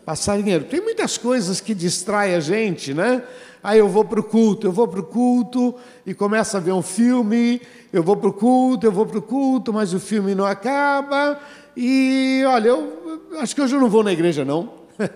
passarinheiro. 0.06 0.64
Tem 0.64 0.80
muitas 0.80 1.18
coisas 1.18 1.60
que 1.60 1.74
distraem 1.74 2.36
a 2.36 2.40
gente, 2.40 2.94
né? 2.94 3.24
Aí 3.60 3.80
eu 3.80 3.88
vou 3.88 4.04
para 4.04 4.20
o 4.20 4.22
culto, 4.22 4.68
eu 4.68 4.72
vou 4.72 4.86
para 4.86 5.00
o 5.00 5.02
culto 5.02 5.74
e 6.06 6.14
começo 6.14 6.56
a 6.56 6.60
ver 6.60 6.70
um 6.70 6.82
filme, 6.82 7.60
eu 7.92 8.04
vou 8.04 8.16
para 8.16 8.30
o 8.30 8.32
culto, 8.32 8.86
eu 8.86 8.92
vou 8.92 9.04
para 9.04 9.18
o 9.18 9.22
culto, 9.22 9.72
mas 9.72 9.92
o 9.92 9.98
filme 9.98 10.32
não 10.32 10.44
acaba. 10.44 11.40
E 11.76 12.44
olha, 12.46 12.68
eu 12.68 13.40
acho 13.40 13.52
que 13.52 13.60
hoje 13.60 13.74
eu 13.74 13.80
não 13.80 13.90
vou 13.90 14.04
na 14.04 14.12
igreja, 14.12 14.44
não. 14.44 14.72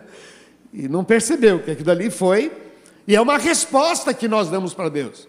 e 0.75 0.89
não 0.89 1.05
percebeu 1.05 1.61
que 1.61 1.71
aquilo 1.71 1.93
ali 1.93 2.11
foi. 2.11 2.51
E 3.07 3.15
é 3.15 3.21
uma 3.21 3.39
resposta 3.39 4.13
que 4.13 4.27
nós 4.27 4.51
damos 4.51 4.75
para 4.75 4.89
Deus. 4.89 5.29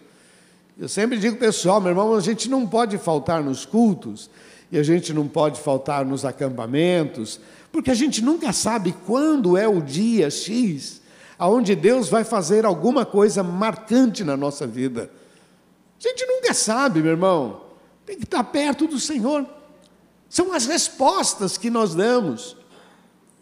Eu 0.76 0.88
sempre 0.88 1.18
digo 1.18 1.36
pessoal, 1.36 1.80
meu 1.80 1.90
irmão, 1.90 2.16
a 2.16 2.20
gente 2.20 2.50
não 2.50 2.66
pode 2.66 2.98
faltar 2.98 3.40
nos 3.40 3.64
cultos, 3.64 4.28
e 4.72 4.78
a 4.78 4.82
gente 4.82 5.12
não 5.12 5.28
pode 5.28 5.60
faltar 5.60 6.04
nos 6.04 6.24
acampamentos, 6.24 7.38
porque 7.72 7.90
a 7.90 7.94
gente 7.94 8.22
nunca 8.22 8.52
sabe 8.52 8.94
quando 9.06 9.56
é 9.56 9.66
o 9.66 9.80
dia 9.80 10.30
X 10.30 11.00
aonde 11.38 11.74
Deus 11.74 12.08
vai 12.08 12.22
fazer 12.22 12.64
alguma 12.64 13.04
coisa 13.04 13.42
marcante 13.42 14.22
na 14.22 14.36
nossa 14.36 14.64
vida. 14.64 15.10
A 15.98 16.08
gente 16.08 16.24
nunca 16.24 16.54
sabe, 16.54 17.00
meu 17.00 17.10
irmão. 17.10 17.62
Tem 18.06 18.16
que 18.16 18.22
estar 18.22 18.44
perto 18.44 18.86
do 18.86 19.00
Senhor. 19.00 19.44
São 20.28 20.52
as 20.52 20.66
respostas 20.66 21.56
que 21.58 21.68
nós 21.68 21.96
damos. 21.96 22.56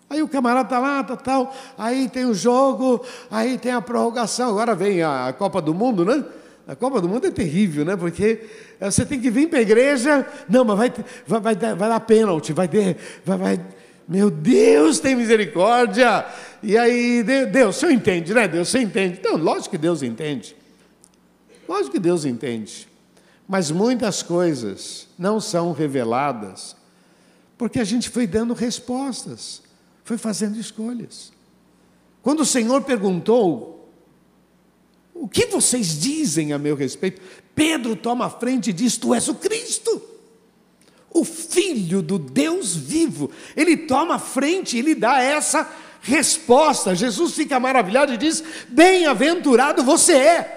Aí 0.08 0.22
o 0.22 0.28
camarada 0.28 0.66
está 0.66 0.78
lá, 0.78 1.04
tá, 1.04 1.14
tal, 1.14 1.54
aí 1.78 2.08
tem 2.08 2.24
o 2.24 2.34
jogo, 2.34 3.04
aí 3.30 3.56
tem 3.58 3.70
a 3.70 3.80
prorrogação, 3.80 4.48
agora 4.48 4.74
vem 4.74 5.02
a 5.02 5.32
Copa 5.38 5.62
do 5.62 5.72
Mundo, 5.72 6.04
né? 6.04 6.24
A 6.66 6.74
Copa 6.74 7.00
do 7.00 7.08
Mundo 7.08 7.26
é 7.26 7.30
terrível, 7.30 7.84
né? 7.84 7.96
Porque 7.96 8.44
eh, 8.80 8.90
você 8.90 9.04
tem 9.04 9.20
que 9.20 9.30
vir 9.30 9.48
para 9.48 9.60
a 9.60 9.62
igreja, 9.62 10.26
não, 10.48 10.64
mas 10.64 10.78
vai, 10.78 10.92
vai, 11.26 11.40
vai, 11.40 11.74
vai 11.74 11.88
dar 11.88 12.00
pênalti, 12.00 12.52
vai 12.52 12.66
vai, 12.66 12.96
vai, 13.38 13.60
meu 14.10 14.28
Deus, 14.28 14.98
tem 14.98 15.14
misericórdia. 15.14 16.26
E 16.60 16.76
aí, 16.76 17.22
Deus, 17.22 17.76
o 17.76 17.78
senhor 17.78 17.92
entende, 17.92 18.34
né? 18.34 18.48
Deus, 18.48 18.68
você 18.68 18.80
entende. 18.80 19.20
Não, 19.22 19.36
lógico 19.36 19.70
que 19.70 19.78
Deus 19.78 20.02
entende. 20.02 20.56
Lógico 21.68 21.92
que 21.92 22.00
Deus 22.00 22.24
entende. 22.24 22.88
Mas 23.46 23.70
muitas 23.70 24.20
coisas 24.20 25.06
não 25.16 25.40
são 25.40 25.70
reveladas 25.70 26.74
porque 27.56 27.78
a 27.78 27.84
gente 27.84 28.08
foi 28.08 28.26
dando 28.26 28.52
respostas, 28.52 29.62
foi 30.02 30.18
fazendo 30.18 30.58
escolhas. 30.58 31.30
Quando 32.20 32.40
o 32.40 32.46
Senhor 32.46 32.82
perguntou: 32.82 33.88
O 35.14 35.28
que 35.28 35.46
vocês 35.46 36.00
dizem 36.00 36.52
a 36.52 36.58
meu 36.58 36.74
respeito? 36.74 37.20
Pedro 37.54 37.94
toma 37.94 38.26
a 38.26 38.30
frente 38.30 38.70
e 38.70 38.72
diz: 38.72 38.96
Tu 38.96 39.14
és 39.14 39.28
o 39.28 39.36
Cristo 39.36 40.09
o 41.12 41.24
Filho 41.24 42.00
do 42.00 42.18
Deus 42.18 42.74
vivo. 42.74 43.30
Ele 43.56 43.76
toma 43.76 44.16
a 44.16 44.18
frente, 44.18 44.78
ele 44.78 44.94
dá 44.94 45.20
essa 45.20 45.68
resposta. 46.00 46.94
Jesus 46.94 47.34
fica 47.34 47.58
maravilhado 47.58 48.14
e 48.14 48.16
diz: 48.16 48.42
Bem-aventurado 48.68 49.82
você 49.82 50.14
é. 50.14 50.56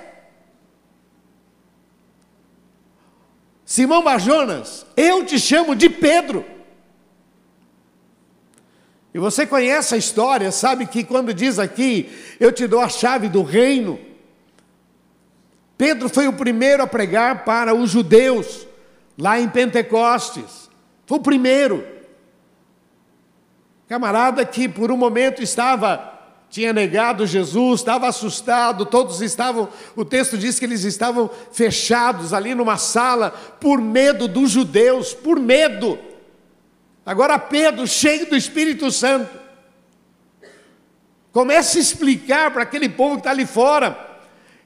Simão 3.65 4.03
Barjonas, 4.03 4.86
eu 4.95 5.25
te 5.25 5.39
chamo 5.39 5.75
de 5.75 5.89
Pedro. 5.89 6.45
E 9.13 9.19
você 9.19 9.45
conhece 9.45 9.93
a 9.93 9.98
história, 9.98 10.51
sabe 10.51 10.88
que 10.88 11.03
quando 11.03 11.33
diz 11.33 11.60
aqui, 11.60 12.12
eu 12.39 12.51
te 12.51 12.67
dou 12.67 12.79
a 12.79 12.89
chave 12.89 13.29
do 13.29 13.43
reino. 13.43 14.00
Pedro 15.77 16.10
foi 16.10 16.27
o 16.27 16.33
primeiro 16.33 16.81
a 16.83 16.88
pregar 16.88 17.43
para 17.43 17.75
os 17.75 17.89
judeus 17.89 18.67
lá 19.17 19.39
em 19.39 19.48
Pentecostes. 19.48 20.70
Foi 21.05 21.17
o 21.17 21.22
primeiro. 21.22 21.86
Camarada 23.88 24.46
que 24.46 24.67
por 24.67 24.91
um 24.91 24.98
momento 24.98 25.41
estava 25.41 26.12
tinha 26.50 26.72
negado 26.72 27.25
Jesus, 27.25 27.79
estava 27.79 28.08
assustado, 28.08 28.86
todos 28.86 29.22
estavam, 29.22 29.67
o 29.96 30.05
texto 30.05 30.38
diz 30.38 30.60
que 30.60 30.65
eles 30.65 30.84
estavam 30.84 31.27
fechados 31.51 32.32
ali 32.32 32.53
numa 32.53 32.77
sala 32.77 33.32
por 33.60 33.82
medo 33.82 34.27
dos 34.27 34.51
judeus, 34.51 35.15
por 35.15 35.39
medo. 35.39 35.98
Agora 37.03 37.39
Pedro, 37.39 37.88
cheio 37.88 38.29
do 38.29 38.36
Espírito 38.36 38.91
Santo, 38.91 39.36
começa 41.32 41.79
a 41.79 41.82
explicar 41.82 42.51
para 42.51 42.62
aquele 42.62 42.88
povo 42.88 43.15
que 43.15 43.22
está 43.22 43.32
ali 43.32 43.48
fora 43.48 44.12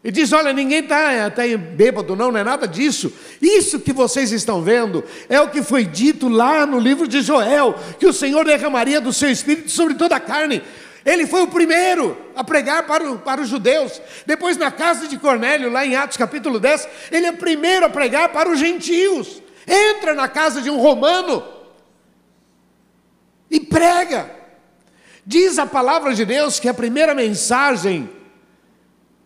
e 0.04 0.12
diz: 0.12 0.32
Olha, 0.32 0.54
ninguém 0.54 0.80
está 0.80 1.30
tá 1.32 1.44
bêbado, 1.76 2.16
não, 2.16 2.32
não 2.32 2.40
é 2.40 2.44
nada 2.44 2.68
disso. 2.68 3.12
Isso 3.42 3.80
que 3.80 3.92
vocês 3.92 4.32
estão 4.32 4.62
vendo 4.62 5.04
é 5.28 5.42
o 5.42 5.50
que 5.50 5.64
foi 5.64 5.86
dito 5.86 6.30
lá 6.30 6.66
no 6.66 6.80
livro 6.80 7.08
de 7.08 7.22
Joel: 7.22 7.76
que 8.00 8.06
o 8.06 8.14
Senhor 8.14 8.46
derramaria 8.46 9.02
do 9.02 9.12
seu 9.12 9.30
espírito 9.30 9.72
sobre 9.72 9.96
toda 9.96 10.16
a 10.16 10.20
carne. 10.20 10.62
Ele 11.06 11.26
foi 11.26 11.42
o 11.42 11.48
primeiro 11.48 12.18
a 12.36 12.44
pregar 12.44 12.86
para, 12.86 13.10
o, 13.10 13.18
para 13.18 13.42
os 13.42 13.48
judeus. 13.48 14.02
Depois, 14.26 14.58
na 14.58 14.70
casa 14.70 15.08
de 15.08 15.18
Cornélio, 15.18 15.72
lá 15.72 15.86
em 15.86 15.96
Atos 15.96 16.18
capítulo 16.18 16.60
10, 16.60 16.88
ele 17.12 17.26
é 17.26 17.32
o 17.32 17.38
primeiro 17.38 17.86
a 17.86 17.90
pregar 17.90 18.30
para 18.30 18.50
os 18.50 18.60
gentios. 18.60 19.42
Entra 19.66 20.14
na 20.14 20.28
casa 20.28 20.62
de 20.62 20.70
um 20.70 20.78
romano 20.78 21.44
e 23.50 23.60
prega. 23.60 24.30
Diz 25.26 25.58
a 25.58 25.66
palavra 25.66 26.14
de 26.14 26.26
Deus 26.26 26.60
que 26.60 26.68
a 26.68 26.74
primeira 26.74 27.16
mensagem 27.16 28.10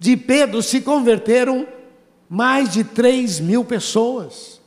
de 0.01 0.17
Pedro 0.17 0.63
se 0.63 0.81
converteram 0.81 1.67
mais 2.27 2.73
de 2.73 2.83
3 2.83 3.39
mil 3.39 3.63
pessoas. 3.63 4.59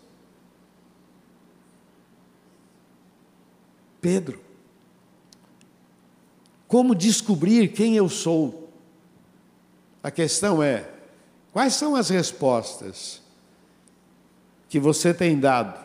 Pedro, 4.00 4.40
como 6.68 6.94
descobrir 6.94 7.72
quem 7.72 7.96
eu 7.96 8.08
sou? 8.08 8.70
A 10.04 10.08
questão 10.08 10.62
é: 10.62 10.88
quais 11.52 11.74
são 11.74 11.96
as 11.96 12.10
respostas 12.10 13.20
que 14.68 14.78
você 14.78 15.12
tem 15.12 15.36
dado 15.40 15.84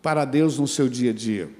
para 0.00 0.24
Deus 0.24 0.58
no 0.58 0.66
seu 0.66 0.88
dia 0.88 1.10
a 1.10 1.14
dia? 1.14 1.50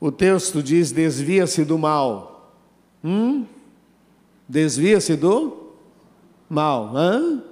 O 0.00 0.10
texto 0.10 0.64
diz: 0.64 0.90
desvia-se 0.90 1.64
do 1.64 1.78
mal. 1.78 2.56
Hum? 3.04 3.46
Desvia-se 4.48 5.14
do 5.14 5.57
mal. 6.48 6.96
Hã? 6.96 7.42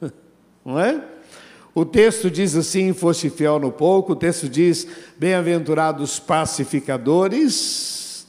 Não 0.64 0.78
é? 0.78 1.04
O 1.74 1.84
texto 1.84 2.30
diz 2.30 2.54
assim: 2.56 2.92
foste 2.92 3.28
fiel 3.30 3.58
no 3.58 3.72
pouco. 3.72 4.12
O 4.12 4.16
texto 4.16 4.48
diz: 4.48 4.86
bem-aventurados 5.16 6.18
pacificadores, 6.18 8.26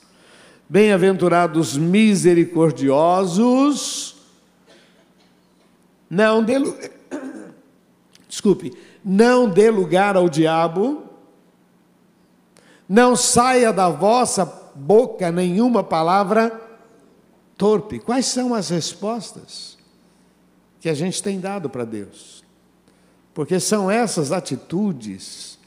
bem-aventurados 0.69 1.75
misericordiosos. 1.77 4.15
Não 6.09 6.41
dê, 6.43 6.55
desculpe, 8.27 8.73
não 9.03 9.49
dê 9.49 9.69
lugar 9.69 10.15
ao 10.15 10.29
diabo. 10.29 11.03
Não 12.87 13.15
saia 13.15 13.71
da 13.71 13.89
vossa 13.89 14.45
boca 14.75 15.31
nenhuma 15.31 15.83
palavra 15.83 16.59
torpe. 17.57 17.99
Quais 17.99 18.25
são 18.25 18.53
as 18.53 18.69
respostas 18.69 19.80
que 20.81 20.89
a 20.89 20.93
gente 20.93 21.23
tem 21.23 21.39
dado 21.39 21.69
para 21.69 21.85
Deus? 21.85 22.43
Porque 23.33 23.59
são 23.59 23.89
essas 23.89 24.31
atitudes, 24.31 25.57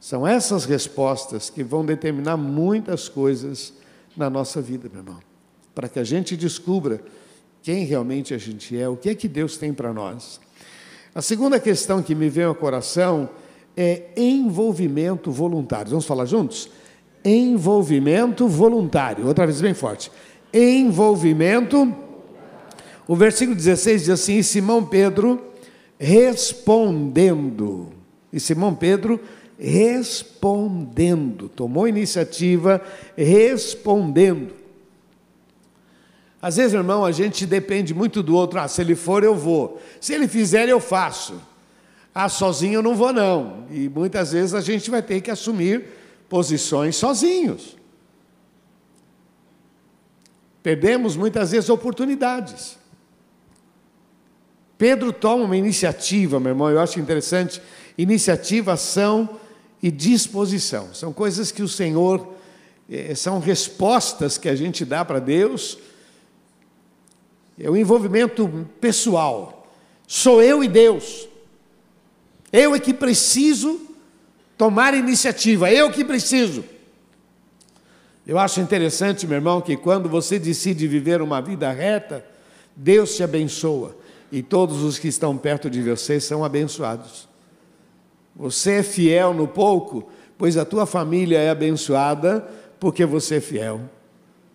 são 0.00 0.26
essas 0.26 0.64
respostas 0.64 1.50
que 1.50 1.62
vão 1.62 1.84
determinar 1.84 2.36
muitas 2.36 3.08
coisas 3.08 3.74
na 4.16 4.30
nossa 4.30 4.62
vida, 4.62 4.88
meu 4.90 5.02
irmão. 5.02 5.20
Para 5.74 5.88
que 5.88 5.98
a 5.98 6.04
gente 6.04 6.36
descubra 6.36 7.02
quem 7.62 7.84
realmente 7.84 8.32
a 8.32 8.38
gente 8.38 8.78
é, 8.78 8.88
o 8.88 8.96
que 8.96 9.10
é 9.10 9.14
que 9.14 9.26
Deus 9.26 9.56
tem 9.56 9.74
para 9.74 9.92
nós. 9.92 10.40
A 11.14 11.20
segunda 11.20 11.58
questão 11.58 12.02
que 12.02 12.14
me 12.14 12.28
vem 12.28 12.44
ao 12.44 12.54
coração 12.54 13.28
é 13.76 14.10
envolvimento 14.16 15.30
voluntário. 15.30 15.90
Vamos 15.90 16.06
falar 16.06 16.26
juntos? 16.26 16.70
Envolvimento 17.24 18.46
voluntário. 18.46 19.26
Outra 19.26 19.46
vez 19.46 19.60
bem 19.60 19.74
forte. 19.74 20.12
Envolvimento. 20.52 21.92
O 23.06 23.14
versículo 23.14 23.56
16 23.56 24.02
diz 24.02 24.10
assim: 24.10 24.42
Simão 24.42 24.84
Pedro 24.84 25.52
respondendo. 25.98 27.90
E 28.32 28.40
Simão 28.40 28.74
Pedro 28.74 29.20
respondendo, 29.58 31.48
tomou 31.48 31.86
iniciativa 31.86 32.82
respondendo. 33.16 34.52
Às 36.42 36.56
vezes, 36.56 36.74
irmão, 36.74 37.04
a 37.04 37.12
gente 37.12 37.46
depende 37.46 37.94
muito 37.94 38.22
do 38.22 38.34
outro. 38.34 38.60
Ah, 38.60 38.68
se 38.68 38.80
ele 38.82 38.94
for, 38.94 39.24
eu 39.24 39.34
vou. 39.34 39.80
Se 40.00 40.12
ele 40.12 40.28
fizer, 40.28 40.68
eu 40.68 40.78
faço. 40.78 41.40
Ah, 42.14 42.28
sozinho 42.28 42.74
eu 42.74 42.82
não 42.82 42.94
vou, 42.94 43.12
não. 43.12 43.64
E 43.70 43.88
muitas 43.88 44.32
vezes 44.32 44.54
a 44.54 44.60
gente 44.60 44.90
vai 44.90 45.00
ter 45.00 45.22
que 45.22 45.30
assumir 45.30 45.86
posições 46.28 46.96
sozinhos. 46.96 47.76
Perdemos 50.62 51.16
muitas 51.16 51.52
vezes 51.52 51.70
oportunidades. 51.70 52.76
Pedro 54.76 55.12
toma 55.12 55.44
uma 55.44 55.56
iniciativa, 55.56 56.40
meu 56.40 56.50
irmão, 56.50 56.68
eu 56.68 56.80
acho 56.80 56.98
interessante. 56.98 57.62
Iniciativa, 57.96 58.72
ação 58.72 59.38
e 59.82 59.90
disposição. 59.90 60.92
São 60.92 61.12
coisas 61.12 61.52
que 61.52 61.62
o 61.62 61.68
Senhor, 61.68 62.34
eh, 62.90 63.14
são 63.14 63.38
respostas 63.38 64.36
que 64.36 64.48
a 64.48 64.56
gente 64.56 64.84
dá 64.84 65.04
para 65.04 65.20
Deus. 65.20 65.78
É 67.58 67.70
o 67.70 67.76
envolvimento 67.76 68.68
pessoal. 68.80 69.72
Sou 70.08 70.42
eu 70.42 70.64
e 70.64 70.68
Deus. 70.68 71.28
Eu 72.52 72.74
é 72.74 72.80
que 72.80 72.92
preciso 72.92 73.80
tomar 74.58 74.94
iniciativa, 74.94 75.70
eu 75.70 75.90
que 75.90 76.04
preciso. 76.04 76.64
Eu 78.26 78.38
acho 78.38 78.60
interessante, 78.60 79.26
meu 79.26 79.36
irmão, 79.36 79.60
que 79.60 79.76
quando 79.76 80.08
você 80.08 80.38
decide 80.38 80.88
viver 80.88 81.20
uma 81.20 81.40
vida 81.40 81.70
reta, 81.70 82.24
Deus 82.74 83.14
te 83.14 83.22
abençoa 83.22 84.03
e 84.34 84.42
todos 84.42 84.82
os 84.82 84.98
que 84.98 85.06
estão 85.06 85.36
perto 85.36 85.70
de 85.70 85.80
você 85.80 86.18
são 86.18 86.44
abençoados. 86.44 87.28
Você 88.34 88.72
é 88.72 88.82
fiel 88.82 89.32
no 89.32 89.46
pouco, 89.46 90.08
pois 90.36 90.56
a 90.56 90.64
tua 90.64 90.86
família 90.86 91.38
é 91.38 91.50
abençoada 91.50 92.44
porque 92.80 93.06
você 93.06 93.36
é 93.36 93.40
fiel. 93.40 93.82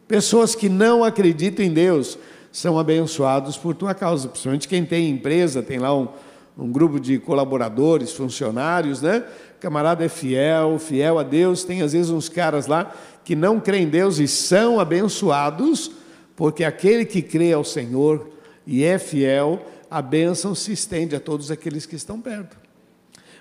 Pessoas 0.05 0.53
que 0.53 0.67
não 0.67 1.01
acreditam 1.01 1.65
em 1.65 1.71
Deus 1.71 2.19
são 2.51 2.77
abençoados 2.77 3.55
por 3.55 3.73
tua 3.73 3.93
causa, 3.93 4.27
principalmente 4.27 4.67
quem 4.67 4.83
tem 4.83 5.09
empresa, 5.09 5.63
tem 5.63 5.79
lá 5.79 5.97
um, 5.97 6.09
um 6.57 6.69
grupo 6.69 6.99
de 6.99 7.17
colaboradores, 7.17 8.11
funcionários, 8.11 9.01
né? 9.01 9.23
O 9.55 9.61
camarada 9.61 10.03
é 10.03 10.09
fiel, 10.09 10.77
fiel 10.77 11.17
a 11.17 11.23
Deus. 11.23 11.63
Tem 11.63 11.81
às 11.83 11.93
vezes 11.93 12.11
uns 12.11 12.27
caras 12.27 12.67
lá 12.67 12.93
que 13.23 13.33
não 13.33 13.61
creem 13.61 13.83
em 13.83 13.89
Deus 13.89 14.19
e 14.19 14.27
são 14.27 14.77
abençoados, 14.77 15.89
porque 16.35 16.65
aquele 16.65 17.05
que 17.05 17.21
crê 17.21 17.53
ao 17.53 17.63
Senhor 17.63 18.38
e 18.71 18.83
é 18.83 18.99
fiel, 18.99 19.65
a 19.89 19.99
bênção 19.99 20.53
se 20.53 20.71
estende 20.71 21.15
a 21.15 21.19
todos 21.19 21.49
aqueles 21.49 21.87
que 21.87 21.95
estão 21.95 22.21
perto. 22.21 22.55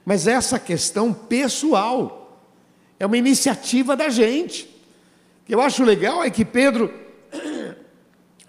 Mas 0.03 0.27
essa 0.27 0.59
questão 0.59 1.13
pessoal 1.13 2.43
é 2.99 3.05
uma 3.05 3.19
iniciativa 3.19 3.95
da 3.95 4.09
gente. 4.09 4.65
O 5.43 5.47
que 5.47 5.55
eu 5.55 5.61
acho 5.61 5.85
legal 5.85 6.25
é 6.25 6.31
que 6.31 6.47
Pedro 6.47 6.91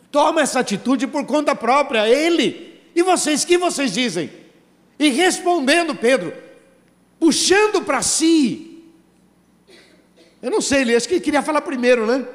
toma 0.10 0.40
essa 0.40 0.62
atitude 0.62 1.06
por 1.06 1.26
conta 1.26 1.54
própria, 1.54 2.08
ele. 2.08 2.80
E 2.96 3.04
vocês, 3.04 3.44
que 3.44 3.58
vocês 3.58 3.92
dizem? 3.92 4.30
E 4.98 5.10
respondendo 5.10 5.94
Pedro, 5.94 6.34
puxando 7.20 7.82
para 7.82 8.02
si. 8.02 8.86
Eu 10.42 10.50
não 10.50 10.62
sei, 10.62 10.84
ele 10.84 10.96
acho 10.96 11.10
que 11.10 11.16
ele 11.16 11.22
queria 11.22 11.42
falar 11.42 11.60
primeiro, 11.60 12.06
né? 12.06 12.26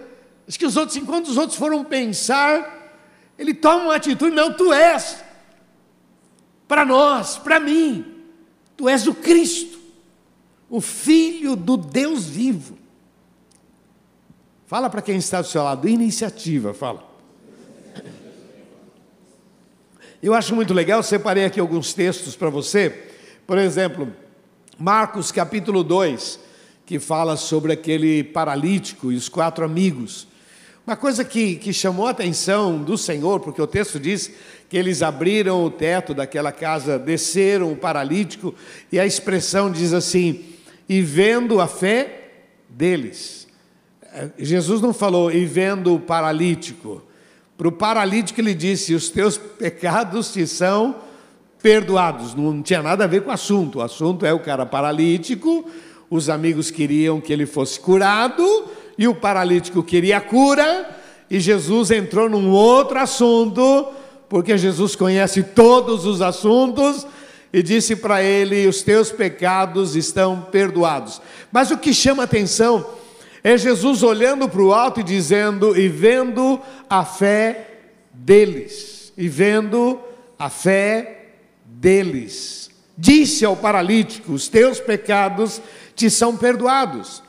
Acho 0.46 0.58
que 0.58 0.66
os 0.66 0.76
outros, 0.76 0.98
enquanto 0.98 1.28
os 1.28 1.38
outros 1.38 1.58
foram 1.58 1.82
pensar, 1.82 2.83
ele 3.38 3.54
toma 3.54 3.84
uma 3.84 3.96
atitude, 3.96 4.34
não, 4.34 4.52
tu 4.52 4.72
és. 4.72 5.22
Para 6.68 6.84
nós, 6.84 7.36
para 7.38 7.60
mim, 7.60 8.04
tu 8.76 8.88
és 8.88 9.06
o 9.06 9.14
Cristo, 9.14 9.78
o 10.68 10.80
Filho 10.80 11.56
do 11.56 11.76
Deus 11.76 12.26
vivo. 12.26 12.78
Fala 14.66 14.88
para 14.88 15.02
quem 15.02 15.16
está 15.16 15.40
do 15.40 15.46
seu 15.46 15.62
lado, 15.62 15.88
iniciativa, 15.88 16.72
fala. 16.72 17.12
Eu 20.22 20.32
acho 20.32 20.54
muito 20.54 20.72
legal, 20.72 21.02
separei 21.02 21.44
aqui 21.44 21.60
alguns 21.60 21.92
textos 21.92 22.34
para 22.34 22.48
você. 22.48 22.88
Por 23.46 23.58
exemplo, 23.58 24.10
Marcos 24.78 25.30
capítulo 25.30 25.84
2, 25.84 26.40
que 26.86 26.98
fala 26.98 27.36
sobre 27.36 27.72
aquele 27.72 28.24
paralítico 28.24 29.12
e 29.12 29.16
os 29.16 29.28
quatro 29.28 29.64
amigos. 29.64 30.26
Uma 30.86 30.96
coisa 30.96 31.24
que, 31.24 31.56
que 31.56 31.72
chamou 31.72 32.06
a 32.06 32.10
atenção 32.10 32.82
do 32.82 32.98
Senhor, 32.98 33.40
porque 33.40 33.62
o 33.62 33.66
texto 33.66 33.98
diz 33.98 34.30
que 34.68 34.76
eles 34.76 35.02
abriram 35.02 35.64
o 35.64 35.70
teto 35.70 36.12
daquela 36.12 36.52
casa, 36.52 36.98
desceram 36.98 37.72
o 37.72 37.76
paralítico, 37.76 38.54
e 38.92 39.00
a 39.00 39.06
expressão 39.06 39.70
diz 39.70 39.94
assim: 39.94 40.44
e 40.86 41.00
vendo 41.00 41.58
a 41.58 41.66
fé 41.66 42.32
deles. 42.68 43.48
É, 44.12 44.28
Jesus 44.38 44.82
não 44.82 44.92
falou, 44.92 45.32
e 45.32 45.46
vendo 45.46 45.94
o 45.94 46.00
paralítico. 46.00 47.02
Para 47.56 47.68
o 47.68 47.72
paralítico 47.72 48.40
ele 48.40 48.52
disse: 48.54 48.94
os 48.94 49.08
teus 49.08 49.38
pecados 49.38 50.34
te 50.34 50.46
são 50.46 50.96
perdoados. 51.62 52.34
Não 52.34 52.62
tinha 52.62 52.82
nada 52.82 53.04
a 53.04 53.06
ver 53.06 53.22
com 53.22 53.30
o 53.30 53.32
assunto. 53.32 53.78
O 53.78 53.82
assunto 53.82 54.26
é 54.26 54.34
o 54.34 54.40
cara 54.40 54.66
paralítico, 54.66 55.64
os 56.16 56.30
amigos 56.30 56.70
queriam 56.70 57.20
que 57.20 57.32
ele 57.32 57.44
fosse 57.44 57.80
curado 57.80 58.66
e 58.96 59.08
o 59.08 59.14
paralítico 59.16 59.82
queria 59.82 60.20
cura, 60.20 60.96
e 61.28 61.40
Jesus 61.40 61.90
entrou 61.90 62.30
num 62.30 62.50
outro 62.50 63.00
assunto, 63.00 63.88
porque 64.28 64.56
Jesus 64.56 64.94
conhece 64.94 65.42
todos 65.42 66.06
os 66.06 66.22
assuntos, 66.22 67.04
e 67.52 67.64
disse 67.64 67.96
para 67.96 68.22
ele: 68.22 68.68
Os 68.68 68.82
teus 68.82 69.10
pecados 69.10 69.96
estão 69.96 70.46
perdoados. 70.52 71.20
Mas 71.50 71.72
o 71.72 71.78
que 71.78 71.92
chama 71.92 72.22
atenção 72.22 72.86
é 73.42 73.58
Jesus 73.58 74.04
olhando 74.04 74.48
para 74.48 74.62
o 74.62 74.72
alto 74.72 75.00
e 75.00 75.02
dizendo, 75.02 75.76
e 75.76 75.88
vendo 75.88 76.60
a 76.88 77.04
fé 77.04 77.70
deles, 78.12 79.12
e 79.16 79.28
vendo 79.28 79.98
a 80.38 80.48
fé 80.48 81.30
deles. 81.66 82.70
Disse 82.96 83.44
ao 83.44 83.56
paralítico: 83.56 84.32
Os 84.32 84.46
teus 84.46 84.78
pecados 84.78 85.60
te 85.94 86.10
são 86.10 86.36
perdoados. 86.36 87.22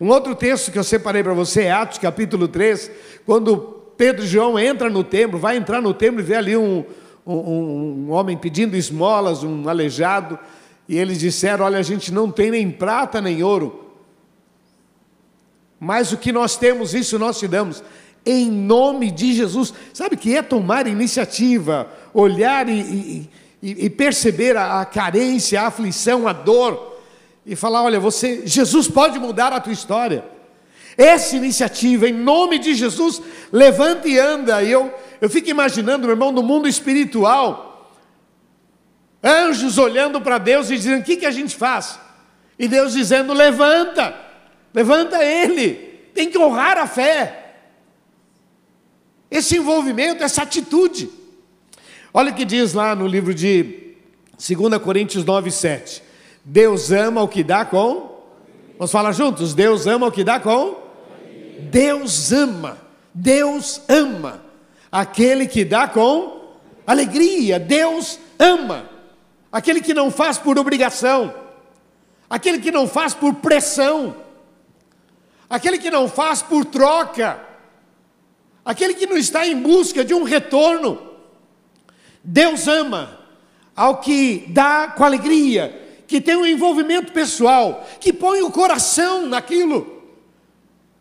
Um 0.00 0.08
outro 0.08 0.34
texto 0.34 0.72
que 0.72 0.78
eu 0.78 0.84
separei 0.84 1.22
para 1.22 1.34
você 1.34 1.62
é 1.62 1.72
Atos 1.72 1.98
capítulo 1.98 2.48
3, 2.48 2.90
quando 3.24 3.56
Pedro 3.96 4.24
e 4.24 4.26
João 4.26 4.58
entram 4.58 4.90
no 4.90 5.04
templo, 5.04 5.38
vai 5.38 5.56
entrar 5.56 5.80
no 5.80 5.94
templo 5.94 6.20
e 6.20 6.24
vê 6.24 6.34
ali 6.34 6.56
um, 6.56 6.84
um, 7.26 8.06
um 8.08 8.10
homem 8.10 8.36
pedindo 8.36 8.76
esmolas, 8.76 9.44
um 9.44 9.68
aleijado, 9.68 10.38
e 10.88 10.98
eles 10.98 11.20
disseram: 11.20 11.64
Olha, 11.64 11.78
a 11.78 11.82
gente 11.82 12.12
não 12.12 12.30
tem 12.30 12.50
nem 12.50 12.70
prata 12.70 13.20
nem 13.20 13.42
ouro, 13.42 13.94
mas 15.78 16.12
o 16.12 16.16
que 16.16 16.32
nós 16.32 16.56
temos, 16.56 16.94
isso 16.94 17.18
nós 17.18 17.38
te 17.38 17.46
damos. 17.46 17.82
Em 18.24 18.50
nome 18.50 19.10
de 19.10 19.34
Jesus. 19.34 19.74
Sabe 19.92 20.16
que 20.16 20.36
é 20.36 20.42
tomar 20.42 20.86
iniciativa, 20.86 21.88
olhar 22.14 22.68
e, 22.68 23.28
e, 23.62 23.86
e 23.86 23.90
perceber 23.90 24.56
a, 24.56 24.80
a 24.80 24.84
carência, 24.84 25.60
a 25.60 25.66
aflição, 25.66 26.28
a 26.28 26.32
dor, 26.32 26.91
e 27.44 27.56
falar: 27.56 27.82
olha, 27.82 28.00
você, 28.00 28.46
Jesus 28.46 28.88
pode 28.88 29.18
mudar 29.18 29.52
a 29.52 29.60
tua 29.60 29.72
história. 29.72 30.24
Essa 30.96 31.36
iniciativa, 31.36 32.08
em 32.08 32.12
nome 32.12 32.58
de 32.58 32.74
Jesus, 32.74 33.22
levanta 33.50 34.08
e 34.08 34.18
anda. 34.18 34.62
E 34.62 34.70
eu, 34.70 34.92
eu 35.20 35.30
fico 35.30 35.48
imaginando, 35.48 36.06
meu 36.06 36.10
irmão, 36.14 36.30
no 36.30 36.42
mundo 36.42 36.68
espiritual, 36.68 37.96
anjos 39.22 39.78
olhando 39.78 40.20
para 40.20 40.38
Deus 40.38 40.70
e 40.70 40.76
dizendo: 40.76 41.00
o 41.00 41.04
que, 41.04 41.16
que 41.16 41.26
a 41.26 41.30
gente 41.30 41.56
faz? 41.56 41.98
E 42.58 42.68
Deus 42.68 42.92
dizendo: 42.92 43.32
levanta, 43.32 44.14
levanta 44.72 45.22
ele, 45.24 46.10
tem 46.14 46.30
que 46.30 46.38
honrar 46.38 46.78
a 46.78 46.86
fé. 46.86 47.38
Esse 49.30 49.56
envolvimento, 49.56 50.22
essa 50.22 50.42
atitude. 50.42 51.08
Olha 52.12 52.30
o 52.30 52.34
que 52.34 52.44
diz 52.44 52.74
lá 52.74 52.94
no 52.94 53.06
livro 53.06 53.32
de 53.32 53.94
2 54.36 54.76
Coríntios 54.82 55.24
9, 55.24 55.50
7. 55.50 56.02
Deus 56.44 56.90
ama 56.90 57.22
o 57.22 57.28
que 57.28 57.42
dá 57.42 57.64
com. 57.64 58.10
Vamos 58.78 58.90
falar 58.90 59.12
juntos? 59.12 59.54
Deus 59.54 59.86
ama 59.86 60.08
o 60.08 60.12
que 60.12 60.24
dá 60.24 60.40
com. 60.40 60.76
Deus 61.70 62.32
ama, 62.32 62.78
Deus 63.14 63.80
ama 63.88 64.42
aquele 64.90 65.46
que 65.46 65.64
dá 65.64 65.86
com 65.86 66.54
alegria. 66.86 67.58
Deus 67.58 68.18
ama 68.38 68.90
aquele 69.50 69.80
que 69.80 69.94
não 69.94 70.10
faz 70.10 70.38
por 70.38 70.58
obrigação, 70.58 71.32
aquele 72.28 72.58
que 72.58 72.70
não 72.70 72.88
faz 72.88 73.14
por 73.14 73.34
pressão, 73.34 74.16
aquele 75.48 75.78
que 75.78 75.90
não 75.90 76.08
faz 76.08 76.42
por 76.42 76.64
troca, 76.64 77.38
aquele 78.64 78.94
que 78.94 79.06
não 79.06 79.16
está 79.16 79.46
em 79.46 79.60
busca 79.60 80.04
de 80.04 80.14
um 80.14 80.24
retorno. 80.24 80.98
Deus 82.24 82.66
ama 82.66 83.18
ao 83.76 83.98
que 83.98 84.46
dá 84.48 84.88
com 84.88 85.04
alegria, 85.04 85.81
que 86.12 86.20
tem 86.20 86.36
um 86.36 86.44
envolvimento 86.44 87.10
pessoal, 87.10 87.88
que 87.98 88.12
põe 88.12 88.42
o 88.42 88.50
coração 88.50 89.26
naquilo. 89.26 90.02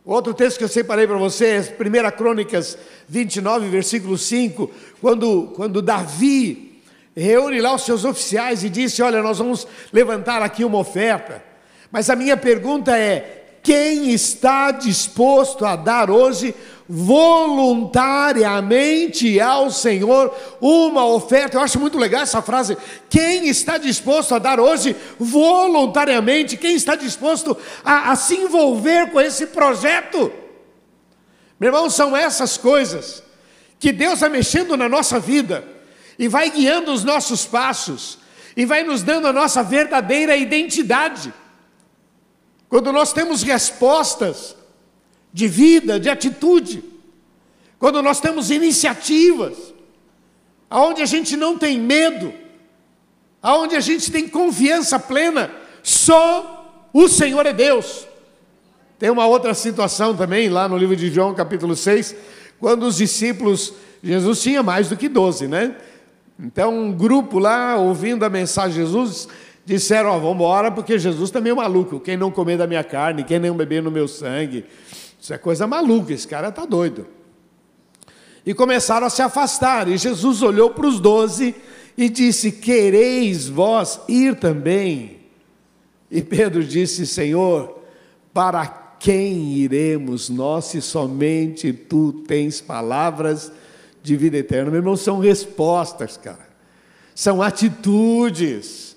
Outro 0.06 0.34
texto 0.34 0.58
que 0.58 0.64
eu 0.64 0.70
separei 0.70 1.06
para 1.06 1.18
vocês, 1.18 1.70
1 1.70 2.16
Crônicas 2.16 2.78
29, 3.10 3.68
versículo 3.68 4.18
5, 4.18 4.72
quando, 5.02 5.52
quando 5.54 5.82
Davi 5.82 6.82
reúne 7.14 7.60
lá 7.60 7.76
os 7.76 7.82
seus 7.82 8.06
oficiais 8.06 8.64
e 8.64 8.70
disse: 8.70 9.02
Olha, 9.02 9.22
nós 9.22 9.40
vamos 9.40 9.68
levantar 9.92 10.42
aqui 10.42 10.64
uma 10.64 10.78
oferta. 10.78 11.44
Mas 11.92 12.10
a 12.10 12.16
minha 12.16 12.38
pergunta 12.38 12.98
é: 12.98 13.41
quem 13.64 14.12
está 14.12 14.72
disposto 14.72 15.66
a 15.66 15.76
dar 15.76 16.10
hoje 16.10 16.56
voluntariamente 16.94 19.40
ao 19.40 19.72
Senhor 19.72 20.36
uma 20.60 21.06
oferta. 21.06 21.56
Eu 21.58 21.62
acho 21.62 21.80
muito 21.80 21.98
legal 21.98 22.24
essa 22.24 22.42
frase. 22.42 22.78
Quem 23.10 23.48
está 23.48 23.78
disposto 23.78 24.36
a 24.36 24.40
dar 24.40 24.60
hoje 24.60 24.94
voluntariamente? 25.18 26.58
Quem 26.58 26.76
está 26.76 26.96
disposto 26.96 27.56
a, 27.84 28.12
a 28.12 28.18
se 28.18 28.36
envolver 28.36 29.10
com 29.12 29.22
esse 29.22 29.48
projeto? 29.48 30.34
Meu 31.60 31.70
irmão, 31.70 31.90
são 31.90 32.16
essas 32.18 32.58
coisas 32.58 33.24
que 33.80 33.94
Deus 33.94 34.20
vai 34.20 34.30
mexendo 34.30 34.76
na 34.76 34.90
nossa 34.90 35.20
vida 35.20 35.64
e 36.20 36.28
vai 36.28 36.50
guiando 36.50 36.92
os 36.92 37.04
nossos 37.04 37.46
passos 37.46 38.18
e 38.58 38.66
vai 38.66 38.84
nos 38.84 39.02
dando 39.02 39.28
a 39.28 39.34
nossa 39.34 39.64
verdadeira 39.64 40.36
identidade. 40.36 41.34
Quando 42.72 42.94
nós 42.94 43.12
temos 43.12 43.44
respostas 43.44 44.56
de 45.34 45.46
vida, 45.46 46.00
de 46.00 46.10
atitude, 46.10 46.82
quando 47.78 48.02
nós 48.02 48.22
temos 48.22 48.50
iniciativas, 48.50 49.74
aonde 50.70 51.02
a 51.02 51.06
gente 51.06 51.36
não 51.36 51.58
tem 51.58 51.78
medo, 51.78 52.34
aonde 53.44 53.76
a 53.76 53.82
gente 53.82 54.10
tem 54.10 54.26
confiança 54.26 54.98
plena, 54.98 55.52
só 55.84 56.88
o 56.94 57.10
Senhor 57.10 57.46
é 57.46 57.52
Deus. 57.52 58.08
Tem 58.98 59.10
uma 59.10 59.28
outra 59.28 59.54
situação 59.54 60.16
também, 60.16 60.48
lá 60.48 60.70
no 60.70 60.78
livro 60.78 60.96
de 60.96 61.12
João, 61.12 61.34
capítulo 61.34 61.76
6, 61.76 62.16
quando 62.58 62.84
os 62.84 62.96
discípulos, 62.96 63.74
Jesus 64.02 64.42
tinha 64.42 64.64
mais 64.64 64.88
do 64.88 64.96
que 64.96 65.10
12, 65.10 65.46
né? 65.46 65.76
Então, 66.40 66.74
um 66.74 66.94
grupo 66.94 67.38
lá, 67.38 67.76
ouvindo 67.76 68.24
a 68.24 68.30
mensagem 68.30 68.76
de 68.76 68.86
Jesus, 68.86 69.28
disseram: 69.66 70.10
Ó, 70.10 70.18
oh, 70.18 70.20
vamos 70.20 70.36
embora, 70.36 70.72
porque 70.72 70.98
Jesus 70.98 71.32
também 71.32 71.52
é 71.52 71.56
maluco. 71.56 72.00
Quem 72.00 72.18
não 72.18 72.32
comer 72.32 72.58
da 72.58 72.68
minha 72.68 72.84
carne, 72.84 73.24
quem 73.24 73.40
não 73.40 73.56
beber 73.56 73.82
no 73.82 73.92
meu 73.92 74.08
sangue, 74.08 74.66
isso 75.20 75.34
é 75.34 75.38
coisa 75.38 75.68
maluca, 75.68 76.14
esse 76.14 76.28
cara 76.28 76.50
está 76.50 76.66
doido. 76.66 77.08
E 78.46 78.54
começaram 78.54 79.06
a 79.06 79.10
se 79.10 79.22
afastar. 79.22 79.88
E 79.88 79.98
Jesus 79.98 80.42
olhou 80.42 80.72
para 80.72 80.88
os 80.88 81.00
doze 81.00 81.56
e 81.98 82.10
disse: 82.10 82.52
Quereis 82.52 83.48
vós 83.48 84.00
ir 84.08 84.36
também? 84.36 85.20
E 86.10 86.22
Pedro 86.22 86.64
disse: 86.64 87.06
Senhor, 87.06 87.80
para 88.34 88.66
quem 89.00 89.54
iremos 89.54 90.30
nós 90.30 90.66
se 90.66 90.82
somente 90.82 91.72
tu 91.74 92.14
tens 92.28 92.62
palavras 92.62 93.52
de 94.02 94.16
vida 94.16 94.38
eterna? 94.38 94.72
Meu 94.72 94.80
irmão, 94.80 94.96
são 94.96 95.20
respostas, 95.20 96.18
cara, 96.18 96.50
são 97.14 97.42
atitudes. 97.42 98.91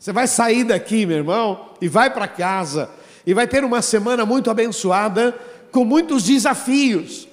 Você 0.00 0.14
vai 0.14 0.26
sair 0.26 0.64
daqui, 0.64 1.04
meu 1.04 1.18
irmão, 1.18 1.66
e 1.78 1.86
vai 1.86 2.08
para 2.08 2.26
casa 2.26 2.88
e 3.26 3.34
vai 3.34 3.46
ter 3.46 3.62
uma 3.62 3.82
semana 3.82 4.24
muito 4.24 4.50
abençoada, 4.50 5.38
com 5.70 5.84
muitos 5.84 6.22
desafios. 6.22 7.28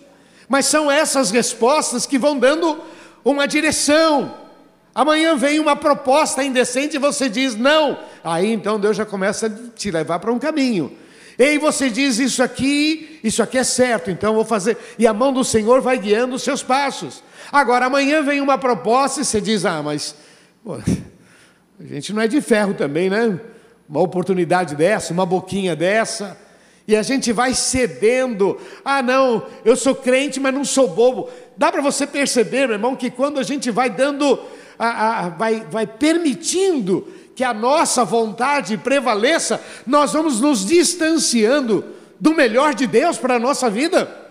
Mas 0.50 0.66
são 0.66 0.92
essas 0.92 1.32
respostas 1.32 2.06
que 2.06 2.20
vão 2.20 2.38
dando 2.38 2.78
uma 3.24 3.48
direção. 3.48 4.34
Amanhã 4.94 5.38
vem 5.38 5.62
uma 5.62 5.78
proposta 5.78 6.44
indecente 6.44 6.98
e 6.98 7.00
você 7.00 7.30
diz 7.30 7.56
não. 7.56 7.98
Aí 8.22 8.52
então 8.52 8.78
Deus 8.78 8.98
já 8.98 9.06
começa 9.06 9.48
a 9.48 9.50
te 9.74 9.90
levar 9.90 10.20
para 10.20 10.34
um 10.34 10.38
caminho. 10.38 10.92
E 11.40 11.44
aí 11.44 11.58
você 11.58 11.90
diz 11.90 12.20
isso 12.20 12.44
aqui, 12.44 13.18
isso 13.24 13.42
aqui 13.42 13.58
é 13.58 13.64
certo, 13.64 14.12
então 14.12 14.36
vou 14.36 14.44
fazer. 14.44 14.78
E 15.00 15.08
a 15.08 15.14
mão 15.14 15.32
do 15.32 15.44
Senhor 15.44 15.80
vai 15.80 15.98
guiando 15.98 16.36
os 16.36 16.44
seus 16.44 16.62
passos. 16.62 17.24
Agora 17.50 17.86
amanhã 17.86 18.22
vem 18.24 18.42
uma 18.42 18.58
proposta 18.58 19.22
e 19.22 19.26
você 19.26 19.40
diz: 19.40 19.64
"Ah, 19.64 19.82
mas 19.82 20.16
pô, 20.64 20.78
a 21.80 21.84
gente 21.84 22.14
não 22.14 22.22
é 22.22 22.28
de 22.28 22.42
ferro 22.42 22.74
também, 22.74 23.10
né? 23.10 23.40
uma 23.88 24.02
oportunidade 24.02 24.76
dessa, 24.76 25.14
uma 25.14 25.26
boquinha 25.26 25.76
dessa, 25.76 26.38
e 26.88 26.96
a 26.96 27.04
gente 27.04 27.32
vai 27.32 27.54
cedendo. 27.54 28.60
Ah, 28.84 29.02
não, 29.02 29.46
eu 29.64 29.76
sou 29.76 29.96
crente, 29.96 30.40
mas 30.40 30.54
não 30.54 30.66
sou 30.66 30.88
bobo. 30.88 31.30
Dá 31.56 31.72
para 31.72 31.82
você 31.82 32.06
perceber, 32.06 32.68
meu 32.68 32.76
irmão, 32.76 32.96
que 32.96 33.10
quando 33.10 33.40
a 33.40 33.44
gente 33.44 33.70
vai 33.72 33.90
dando, 33.90 34.40
a, 34.78 35.26
a, 35.26 35.30
vai, 35.30 35.62
vai 35.70 35.88
permitindo 35.88 37.08
que 37.36 37.44
a 37.44 37.54
nossa 37.54 38.04
vontade 38.04 38.78
prevaleça, 38.78 39.62
nós 39.86 40.14
vamos 40.14 40.42
nos 40.42 40.66
distanciando 40.66 41.86
do 42.20 42.34
melhor 42.34 42.74
de 42.74 42.88
Deus 42.88 43.18
para 43.18 43.36
a 43.36 43.40
nossa 43.40 43.70
vida. 43.70 44.26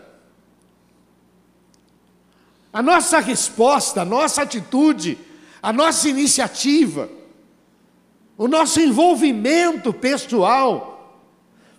A 2.73 2.83
nossa 2.83 3.21
resposta, 3.21 4.03
a 4.03 4.05
nossa 4.05 4.43
atitude, 4.43 5.19
a 5.63 5.73
nossa 5.73 6.09
iniciativa, 6.09 7.09
o 8.37 8.47
nosso 8.47 8.81
envolvimento 8.81 9.93
pessoal 9.93 11.25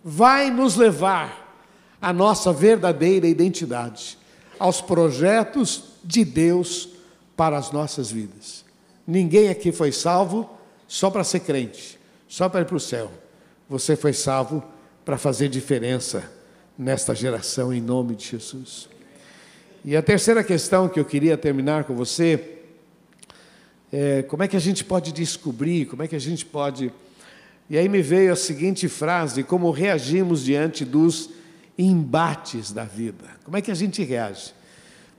vai 0.04 0.50
nos 0.50 0.76
levar 0.76 1.46
à 2.02 2.12
nossa 2.12 2.52
verdadeira 2.52 3.28
identidade, 3.28 4.18
aos 4.58 4.82
projetos 4.82 5.84
de 6.04 6.24
Deus 6.24 6.90
para 7.36 7.58
as 7.58 7.72
nossas 7.72 8.10
vidas. 8.10 8.66
Ninguém 9.06 9.50
aqui 9.50 9.72
foi 9.72 9.92
salvo 9.92 10.50
só 10.88 11.10
para 11.10 11.24
ser 11.24 11.42
crente, 11.42 12.00
só 12.28 12.50
para 12.50 12.62
ir 12.62 12.66
para 12.66 12.78
o 12.78 12.80
céu. 12.80 13.12
Você 13.70 13.96
foi 13.96 14.14
salvo 14.14 14.64
para 15.06 15.18
fazer 15.18 15.50
diferença 15.50 16.30
nesta 16.78 17.14
geração, 17.14 17.74
em 17.74 17.82
nome 17.82 18.16
de 18.16 18.26
Jesus. 18.26 18.90
E 19.86 19.96
a 19.96 20.02
terceira 20.02 20.44
questão 20.44 20.90
que 20.90 21.00
eu 21.00 21.06
queria 21.06 21.38
terminar 21.38 21.84
com 21.84 21.96
você 21.96 22.57
é, 23.92 24.22
como 24.24 24.44
é 24.44 24.48
que 24.48 24.58
a 24.58 24.60
gente 24.60 24.84
pode 24.84 25.12
descobrir, 25.12 25.86
como 25.86 26.04
é 26.04 26.08
que 26.08 26.16
a 26.16 26.20
gente 26.20 26.46
pode. 26.46 26.92
E 27.70 27.78
aí 27.78 27.88
me 27.88 28.02
veio 28.02 28.34
a 28.34 28.36
seguinte 28.36 28.88
frase: 28.88 29.44
como 29.44 29.72
reagimos 29.72 30.44
diante 30.44 30.84
dos 30.84 31.30
embates 31.78 32.72
da 32.72 32.84
vida? 32.84 33.26
Como 33.44 33.56
é 33.56 33.62
que 33.62 33.72
a 33.72 33.76
gente 33.76 34.04
reage? 34.04 34.54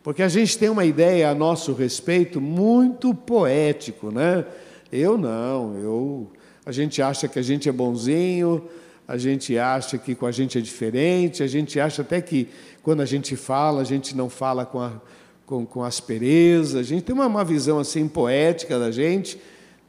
Porque 0.02 0.22
a 0.22 0.28
gente 0.28 0.56
tem 0.56 0.68
uma 0.68 0.84
ideia 0.84 1.30
a 1.30 1.34
nosso 1.34 1.72
respeito 1.72 2.40
muito 2.40 3.14
poético, 3.14 4.10
né? 4.10 4.44
Eu 4.90 5.18
não, 5.18 5.76
eu 5.76 6.32
a 6.64 6.72
gente 6.72 7.00
acha 7.00 7.26
que 7.26 7.38
a 7.38 7.42
gente 7.42 7.68
é 7.68 7.72
bonzinho, 7.72 8.68
a 9.06 9.16
gente 9.16 9.56
acha 9.58 9.96
que 9.96 10.14
com 10.14 10.26
a 10.26 10.30
gente 10.30 10.58
é 10.58 10.60
diferente, 10.60 11.42
a 11.42 11.46
gente 11.46 11.80
acha 11.80 12.02
até 12.02 12.20
que 12.20 12.48
quando 12.82 13.00
a 13.00 13.06
gente 13.06 13.36
fala, 13.36 13.80
a 13.80 13.84
gente 13.84 14.14
não 14.14 14.28
fala 14.28 14.66
com 14.66 14.80
a, 14.80 15.00
com, 15.48 15.64
com 15.64 15.82
aspereza. 15.82 16.80
A 16.80 16.82
gente 16.82 17.04
tem 17.04 17.14
uma, 17.14 17.26
uma 17.26 17.42
visão 17.42 17.78
assim 17.78 18.06
poética 18.06 18.78
da 18.78 18.90
gente, 18.90 19.40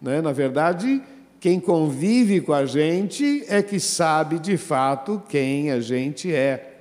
né? 0.02 0.22
na 0.22 0.32
verdade, 0.32 1.02
Quem 1.42 1.60
convive 1.60 2.42
com 2.42 2.54
a 2.54 2.66
gente 2.66 3.44
é 3.48 3.62
que 3.62 3.80
sabe 3.80 4.40
de 4.40 4.58
fato 4.58 5.22
quem 5.30 5.72
a 5.72 5.80
gente 5.80 6.34
é, 6.34 6.78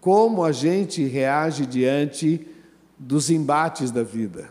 como 0.00 0.44
a 0.44 0.52
gente 0.52 1.04
reage 1.04 1.66
diante 1.66 2.46
dos 2.98 3.30
embates 3.30 3.90
da 3.90 4.02
vida. 4.02 4.48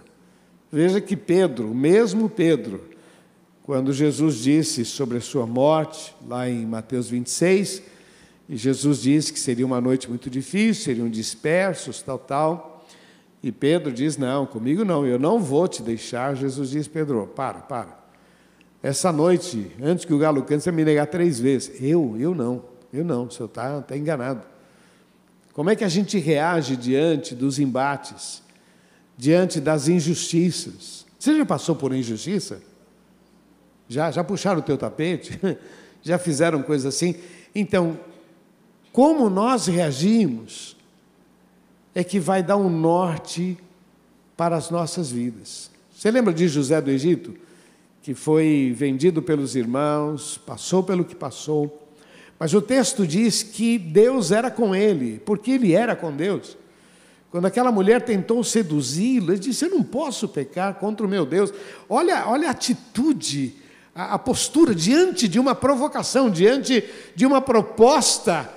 Veja 0.72 1.00
que 1.00 1.16
Pedro, 1.16 1.72
o 1.72 1.76
mesmo 1.76 2.30
Pedro, 2.30 2.90
quando 3.64 3.94
Jesus 3.94 4.36
disse 4.36 4.84
sobre 4.84 5.18
a 5.18 5.22
sua 5.22 5.46
morte, 5.46 6.16
lá 6.28 6.50
em 6.50 6.66
Mateus 6.66 7.10
26, 7.10 7.82
e 8.50 8.58
Jesus 8.58 9.02
disse 9.02 9.32
que 9.32 9.40
seria 9.40 9.66
uma 9.66 9.80
noite 9.80 10.10
muito 10.10 10.30
difícil, 10.30 10.84
seriam 10.84 11.10
dispersos, 11.10 12.02
tal, 12.02 12.20
tal. 12.20 12.73
E 13.44 13.52
Pedro 13.52 13.92
diz: 13.92 14.18
Não, 14.18 14.46
comigo 14.46 14.86
não, 14.86 15.06
eu 15.06 15.20
não 15.20 15.40
vou 15.40 15.68
te 15.68 15.84
deixar. 15.84 16.34
Jesus 16.36 16.70
diz: 16.70 16.88
Pedro, 16.88 17.28
para, 17.28 17.60
para. 17.60 18.02
Essa 18.82 19.12
noite, 19.12 19.72
antes 19.82 20.06
que 20.06 20.14
o 20.14 20.18
galo 20.18 20.42
cante, 20.44 20.64
você 20.64 20.72
me 20.72 20.86
negar 20.86 21.08
três 21.08 21.40
vezes. 21.40 21.82
Eu, 21.82 22.16
eu 22.18 22.34
não, 22.34 22.64
eu 22.92 23.04
não, 23.04 23.26
o 23.26 23.32
senhor 23.32 23.48
está 23.48 23.82
tá 23.82 23.98
enganado. 23.98 24.42
Como 25.54 25.70
é 25.70 25.76
que 25.76 25.84
a 25.84 25.90
gente 25.90 26.18
reage 26.18 26.76
diante 26.76 27.36
dos 27.36 27.60
embates, 27.60 28.42
diante 29.18 29.60
das 29.60 29.88
injustiças? 29.88 31.06
Você 31.20 31.38
já 31.38 31.46
passou 31.46 31.76
por 31.76 31.94
injustiça? 31.94 32.62
Já, 33.88 34.10
já 34.10 34.24
puxaram 34.24 34.60
o 34.60 34.64
teu 34.64 34.78
tapete? 34.78 35.40
Já 36.06 36.18
fizeram 36.18 36.62
coisas 36.62 36.94
assim? 36.94 37.16
Então, 37.56 37.98
como 38.92 39.30
nós 39.30 39.68
reagimos 39.68 40.76
é 41.96 42.04
que 42.04 42.20
vai 42.20 42.42
dar 42.42 42.58
um 42.58 42.70
norte 42.70 43.58
para 44.36 44.56
as 44.56 44.70
nossas 44.70 45.12
vidas. 45.12 45.70
Você 45.96 46.10
lembra 46.10 46.34
de 46.34 46.48
José 46.48 46.82
do 46.82 46.90
Egito? 46.90 47.36
Que 48.02 48.14
foi 48.14 48.74
vendido 48.76 49.22
pelos 49.22 49.56
irmãos, 49.56 50.38
passou 50.38 50.84
pelo 50.84 51.06
que 51.06 51.16
passou. 51.16 51.82
Mas 52.38 52.54
o 52.54 52.62
texto 52.62 53.08
diz 53.08 53.44
que 53.44 53.78
Deus 53.78 54.32
era 54.32 54.52
com 54.52 54.76
ele, 54.76 55.22
porque 55.26 55.52
ele 55.52 55.74
era 55.74 55.96
com 55.96 56.12
Deus. 56.12 56.58
Quando 57.32 57.46
aquela 57.46 57.72
mulher 57.72 58.02
tentou 58.02 58.44
seduzi-lo, 58.44 59.32
ele 59.32 59.40
disse: 59.40 59.66
Eu 59.66 59.70
não 59.70 59.84
posso 59.84 60.28
pecar 60.28 60.76
contra 60.76 61.06
o 61.06 61.10
meu 61.10 61.26
Deus. 61.26 61.54
Olha, 61.88 62.28
olha 62.28 62.48
a 62.48 62.52
atitude, 62.52 63.56
a, 63.96 64.16
a 64.16 64.20
postura 64.20 64.76
diante 64.76 65.28
de 65.28 65.40
uma 65.40 65.56
provocação, 65.56 66.30
diante 66.30 66.84
de 67.16 67.26
uma 67.26 67.40
proposta 67.40 68.52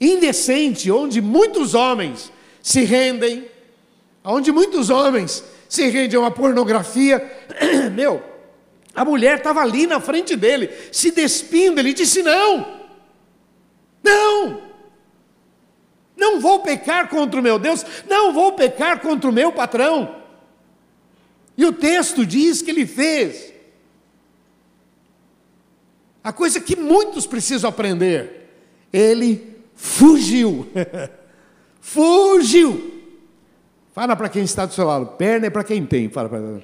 indecente, 0.00 0.90
onde 0.90 1.20
muitos 1.20 1.74
homens 1.74 2.32
se 2.62 2.82
rendem, 2.82 3.48
onde 4.24 4.52
muitos 4.52 4.90
homens 4.90 5.44
se 5.68 5.88
rendem 5.88 6.16
a 6.16 6.20
uma 6.20 6.30
pornografia. 6.30 7.20
Meu, 7.92 8.22
a 8.94 9.04
mulher 9.04 9.38
estava 9.38 9.60
ali 9.60 9.86
na 9.86 10.00
frente 10.00 10.36
dele, 10.36 10.70
se 10.92 11.10
despindo, 11.10 11.80
ele 11.80 11.92
disse: 11.92 12.22
Não, 12.22 12.80
não, 14.02 14.62
não 16.16 16.40
vou 16.40 16.60
pecar 16.60 17.08
contra 17.08 17.40
o 17.40 17.42
meu 17.42 17.58
Deus, 17.58 17.84
não 18.08 18.32
vou 18.32 18.52
pecar 18.52 19.00
contra 19.00 19.28
o 19.28 19.32
meu 19.32 19.52
patrão. 19.52 20.16
E 21.56 21.64
o 21.64 21.72
texto 21.72 22.24
diz 22.26 22.62
que 22.62 22.70
ele 22.70 22.86
fez. 22.86 23.52
A 26.22 26.32
coisa 26.32 26.60
que 26.60 26.76
muitos 26.76 27.26
precisam 27.26 27.70
aprender, 27.70 28.50
ele 28.92 29.56
fugiu. 29.74 30.66
fugiu. 31.80 33.02
Fala 33.92 34.14
para 34.14 34.28
quem 34.28 34.44
está 34.44 34.66
do 34.66 34.72
seu 34.72 34.86
lado. 34.86 35.16
Perna 35.16 35.46
é 35.46 35.50
para 35.50 35.64
quem 35.64 35.84
tem. 35.84 36.08
Fala 36.08 36.28
para 36.28 36.60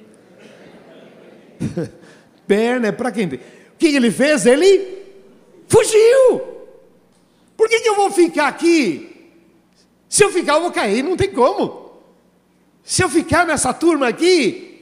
Perna 2.47 2.87
é 2.87 2.91
para 2.91 3.11
quem 3.11 3.27
tem. 3.27 3.39
O 3.39 3.77
que 3.77 3.87
ele 3.87 4.11
fez? 4.11 4.45
Ele 4.45 4.97
fugiu. 5.67 6.57
Por 7.55 7.67
que, 7.67 7.79
que 7.79 7.89
eu 7.89 7.95
vou 7.95 8.11
ficar 8.11 8.47
aqui? 8.47 9.31
Se 10.07 10.23
eu 10.23 10.31
ficar, 10.31 10.53
eu 10.53 10.61
vou 10.61 10.71
cair. 10.71 11.03
Não 11.03 11.17
tem 11.17 11.31
como. 11.31 11.91
Se 12.83 13.03
eu 13.03 13.09
ficar 13.09 13.45
nessa 13.45 13.73
turma 13.73 14.07
aqui, 14.07 14.76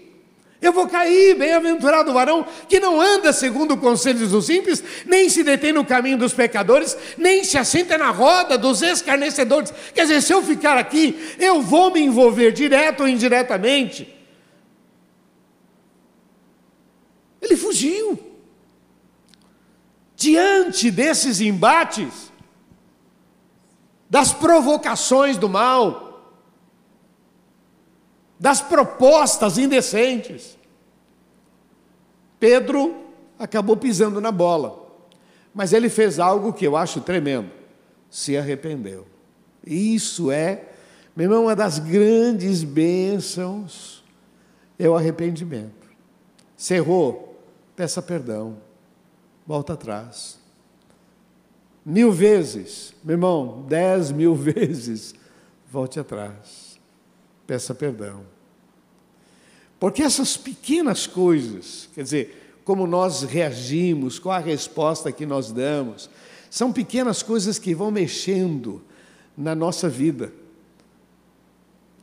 eu 0.62 0.72
vou 0.72 0.88
cair, 0.88 1.36
bem-aventurado 1.36 2.12
o 2.12 2.14
varão 2.14 2.46
que 2.68 2.80
não 2.80 3.00
anda 3.00 3.34
segundo 3.34 3.74
o 3.74 3.78
conselho 3.78 4.28
dos 4.28 4.46
simples, 4.46 4.84
nem 5.06 5.30
se 5.30 5.44
detém 5.44 5.74
no 5.74 5.86
caminho 5.86 6.18
dos 6.18 6.34
pecadores, 6.34 6.98
nem 7.18 7.44
se 7.44 7.58
assenta 7.58 7.98
na 7.98 8.10
roda 8.10 8.58
dos 8.58 8.82
escarnecedores. 8.82 9.74
Quer 9.94 10.04
dizer, 10.04 10.22
se 10.22 10.34
eu 10.34 10.42
ficar 10.42 10.78
aqui, 10.78 11.36
eu 11.38 11.62
vou 11.62 11.92
me 11.92 12.00
envolver 12.00 12.52
direto 12.52 13.02
ou 13.02 13.08
indiretamente. 13.08 14.14
Ele 17.42 17.56
fugiu. 17.56 18.20
Diante 20.16 20.90
desses 20.90 21.42
embates, 21.42 22.32
das 24.10 24.32
provocações 24.32 25.38
do 25.38 25.50
mal, 25.50 26.05
das 28.40 28.62
propostas 28.62 29.58
indecentes. 29.58 30.58
Pedro 32.40 32.96
acabou 33.40 33.78
pisando 33.78 34.20
na 34.20 34.32
bola, 34.32 34.86
mas 35.54 35.74
ele 35.74 35.90
fez 35.90 36.20
algo 36.20 36.54
que 36.54 36.66
eu 36.66 36.76
acho 36.76 37.02
tremendo: 37.02 37.50
se 38.10 38.38
arrependeu. 38.38 39.08
Isso 39.66 40.32
é, 40.32 40.66
meu 41.16 41.26
irmão, 41.26 41.44
uma 41.44 41.56
das 41.56 41.80
grandes 41.80 42.64
bênçãos 42.64 44.04
é 44.78 44.88
o 44.88 44.96
arrependimento. 44.96 45.88
Se 46.58 46.76
errou, 46.76 47.40
peça 47.76 48.02
perdão, 48.02 48.58
volta 49.46 49.74
atrás. 49.74 50.38
Mil 51.86 52.12
vezes, 52.12 52.94
meu 53.04 53.14
irmão, 53.14 53.64
dez 53.68 54.12
mil 54.12 54.34
vezes, 54.36 55.14
volte 55.72 56.00
atrás, 56.00 56.65
peça 57.46 57.74
perdão. 57.74 58.26
Porque 59.80 60.02
essas 60.02 60.38
pequenas 60.38 61.06
coisas, 61.06 61.90
quer 61.94 62.04
dizer, 62.04 62.60
como 62.64 62.88
nós 62.88 63.22
reagimos, 63.24 64.18
qual 64.18 64.36
a 64.36 64.40
resposta 64.40 65.12
que 65.12 65.26
nós 65.26 65.52
damos, 65.52 66.10
são 66.50 66.72
pequenas 66.72 67.22
coisas 67.22 67.60
que 67.60 67.76
vão 67.76 67.92
mexendo 67.92 68.82
na 69.38 69.54
nossa 69.54 69.90
vida. 69.90 70.32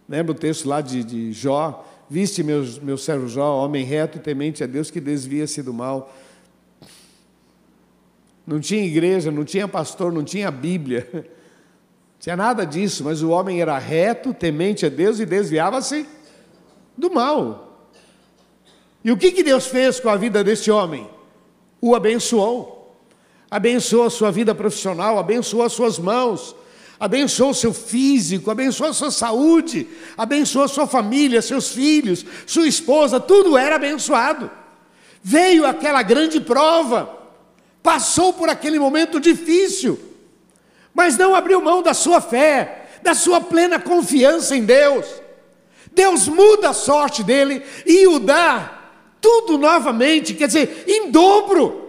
Lembra 0.09 0.33
o 0.33 0.39
texto 0.39 0.69
lá 0.69 0.81
de, 0.81 1.03
de 1.03 1.33
Jó? 1.33 1.89
Viste 2.09 2.43
meu, 2.43 2.63
meu 2.83 2.99
servo 2.99 3.27
Jó, 3.27 3.65
homem 3.65 3.85
reto 3.85 4.19
temente 4.19 4.63
a 4.63 4.67
Deus 4.67 4.91
que 4.91 5.01
desvia-se 5.01 5.63
do 5.63 5.73
mal. 5.73 6.15
Não 8.47 8.61
tinha 8.61 8.85
igreja, 8.85 9.31
não 9.31 9.45
tinha 9.45 9.67
pastor, 9.67 10.13
não 10.13 10.23
tinha 10.23 10.51
Bíblia. 10.51 11.09
Tinha 12.23 12.37
nada 12.37 12.65
disso, 12.65 13.03
mas 13.03 13.21
o 13.21 13.31
homem 13.31 13.61
era 13.61 13.77
reto, 13.79 14.33
temente 14.33 14.87
a 14.87 14.89
Deus 14.89 15.19
e 15.19 15.27
desviava-se 15.27 16.07
do 16.97 17.11
mal. 17.13 17.89
E 19.03 19.11
o 19.11 19.17
que, 19.17 19.33
que 19.33 19.43
Deus 19.43 19.67
fez 19.67 19.99
com 19.99 20.09
a 20.09 20.15
vida 20.15 20.45
desse 20.45 20.71
homem? 20.71 21.11
O 21.81 21.97
abençoou. 21.97 22.97
Abençoou 23.51 24.05
a 24.05 24.11
sua 24.11 24.31
vida 24.31 24.55
profissional, 24.55 25.19
abençoou 25.19 25.65
as 25.65 25.73
suas 25.73 25.99
mãos, 25.99 26.55
abençoou 27.01 27.51
o 27.51 27.55
seu 27.55 27.75
físico, 27.75 28.53
abençoou 28.53 28.91
a 28.91 28.95
sua 28.95 29.11
saúde, 29.11 29.89
abençoou 30.17 30.65
a 30.65 30.69
sua 30.69 30.87
família, 30.87 31.43
seus 31.43 31.73
filhos, 31.73 32.25
sua 32.47 32.69
esposa, 32.69 33.19
tudo 33.19 33.59
era 33.59 33.75
abençoado. 33.75 34.49
Veio 35.25 35.67
aquela 35.67 36.05
grande 36.05 36.41
prova, 36.41 37.19
passou 37.83 38.33
por 38.33 38.49
aquele 38.49 38.79
momento 38.79 39.19
difícil, 39.19 40.12
mas 40.95 41.17
não 41.17 41.35
abriu 41.35 41.61
mão 41.61 41.83
da 41.83 41.95
sua 41.95 42.21
fé, 42.21 42.87
da 43.03 43.15
sua 43.15 43.41
plena 43.41 43.79
confiança 43.79 44.57
em 44.57 44.65
Deus. 44.65 45.07
Deus 45.95 46.29
muda 46.29 46.71
a 46.71 46.75
sorte 46.75 47.23
dele 47.23 47.63
e 47.87 48.07
o 48.07 48.19
dá 48.19 48.81
tudo 49.21 49.57
novamente, 49.57 50.35
quer 50.35 50.47
dizer, 50.47 50.85
em 50.87 51.11
dobro. 51.11 51.83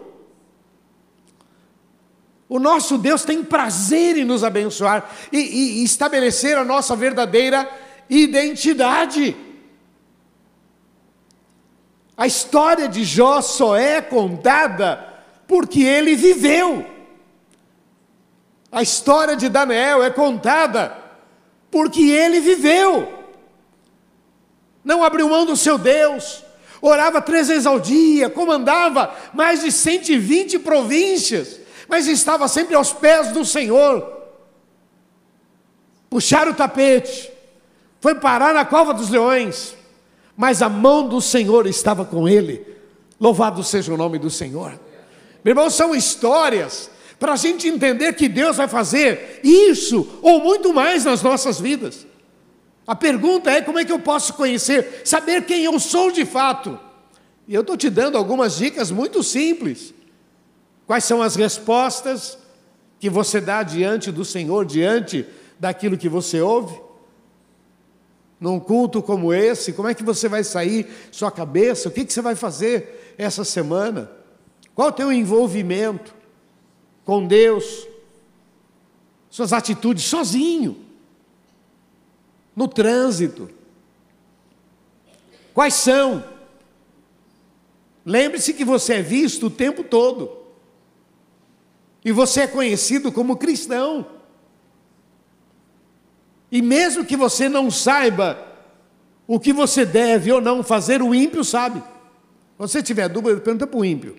O 2.47 2.59
nosso 2.59 2.97
Deus 2.97 3.23
tem 3.23 3.43
prazer 3.43 4.17
em 4.17 4.23
nos 4.23 4.43
abençoar 4.43 5.09
e, 5.31 5.39
e, 5.39 5.83
estabelecer 5.83 6.55
a 6.57 6.63
nossa 6.63 6.95
verdadeira 6.95 7.67
identidade. 8.07 9.35
A 12.15 12.27
história 12.27 12.87
de 12.87 13.03
Jó 13.03 13.41
só 13.41 13.75
é 13.75 14.01
contada 14.01 15.03
porque 15.47 15.81
ele 15.81 16.15
viveu. 16.15 16.92
A 18.73 18.81
história 18.81 19.37
de 19.37 19.47
Daniel 19.47 20.03
é 20.03 20.09
contada 20.09 20.97
porque 21.71 22.01
ele 22.01 22.41
viveu 22.41 23.23
não 24.83 25.03
abriu 25.03 25.29
mão 25.29 25.45
do 25.45 25.55
seu 25.55 25.77
Deus, 25.77 26.43
orava 26.81 27.21
três 27.21 27.47
vezes 27.47 27.65
ao 27.65 27.79
dia, 27.79 28.29
comandava 28.29 29.15
mais 29.33 29.61
de 29.61 29.71
120 29.71 30.59
províncias, 30.59 31.59
mas 31.87 32.07
estava 32.07 32.47
sempre 32.47 32.75
aos 32.75 32.91
pés 32.91 33.31
do 33.31 33.45
Senhor. 33.45 34.21
Puxaram 36.09 36.51
o 36.51 36.55
tapete, 36.55 37.31
foi 38.01 38.15
parar 38.15 38.53
na 38.53 38.65
cova 38.65 38.93
dos 38.93 39.09
leões, 39.09 39.75
mas 40.35 40.61
a 40.61 40.67
mão 40.67 41.07
do 41.07 41.21
Senhor 41.21 41.65
estava 41.65 42.03
com 42.03 42.27
ele. 42.27 42.67
Louvado 43.19 43.63
seja 43.63 43.93
o 43.93 43.97
nome 43.97 44.19
do 44.19 44.29
Senhor. 44.29 44.77
Meu 45.43 45.51
irmão, 45.51 45.69
são 45.69 45.95
histórias 45.95 46.89
para 47.23 47.31
a 47.31 47.37
gente 47.37 47.69
entender 47.69 48.11
que 48.15 48.27
Deus 48.27 48.57
vai 48.57 48.67
fazer 48.67 49.39
isso 49.41 50.19
ou 50.21 50.43
muito 50.43 50.73
mais 50.73 51.05
nas 51.05 51.21
nossas 51.21 51.57
vidas. 51.57 52.05
A 52.85 52.93
pergunta 52.97 53.49
é: 53.49 53.61
como 53.61 53.79
é 53.79 53.85
que 53.85 53.93
eu 53.93 53.99
posso 53.99 54.33
conhecer, 54.33 55.03
saber 55.05 55.45
quem 55.45 55.63
eu 55.63 55.79
sou 55.79 56.11
de 56.11 56.25
fato? 56.25 56.77
E 57.47 57.55
eu 57.55 57.61
estou 57.61 57.77
te 57.77 57.89
dando 57.89 58.17
algumas 58.17 58.57
dicas 58.57 58.91
muito 58.91 59.23
simples. 59.23 59.93
Quais 60.85 61.05
são 61.05 61.21
as 61.21 61.37
respostas 61.37 62.37
que 62.99 63.09
você 63.09 63.39
dá 63.39 63.63
diante 63.63 64.11
do 64.11 64.25
Senhor, 64.25 64.65
diante 64.65 65.25
daquilo 65.57 65.97
que 65.97 66.09
você 66.09 66.41
ouve? 66.41 66.77
Num 68.37 68.59
culto 68.59 69.01
como 69.01 69.33
esse, 69.33 69.71
como 69.71 69.87
é 69.87 69.93
que 69.93 70.03
você 70.03 70.27
vai 70.27 70.43
sair 70.43 70.89
sua 71.09 71.31
cabeça? 71.31 71.87
O 71.87 71.91
que, 71.93 72.03
que 72.03 72.11
você 72.11 72.21
vai 72.21 72.35
fazer 72.35 73.15
essa 73.17 73.45
semana? 73.45 74.11
Qual 74.75 74.89
o 74.89 74.91
teu 74.91 75.09
envolvimento 75.09 76.22
com 77.05 77.25
Deus? 77.25 77.87
Suas 79.29 79.51
atitudes 79.51 80.03
sozinho, 80.03 80.77
no 82.55 82.67
trânsito. 82.67 83.49
Quais 85.53 85.73
são? 85.73 86.23
Lembre-se 88.05 88.53
que 88.53 88.65
você 88.65 88.95
é 88.95 89.01
visto 89.01 89.47
o 89.47 89.51
tempo 89.51 89.83
todo. 89.83 90.43
E 92.03 92.11
você 92.11 92.41
é 92.41 92.47
conhecido 92.47 93.11
como 93.11 93.37
cristão. 93.37 94.05
E 96.51 96.61
mesmo 96.61 97.05
que 97.05 97.15
você 97.15 97.47
não 97.47 97.71
saiba 97.71 98.37
o 99.25 99.39
que 99.39 99.53
você 99.53 99.85
deve 99.85 100.31
ou 100.31 100.41
não 100.41 100.61
fazer, 100.61 101.01
o 101.01 101.15
ímpio 101.15 101.43
sabe. 101.43 101.79
Se 101.79 101.85
você 102.57 102.83
tiver 102.83 103.07
dúvida, 103.09 103.39
pergunta 103.39 103.65
para 103.65 103.79
o 103.79 103.85
ímpio. 103.85 104.15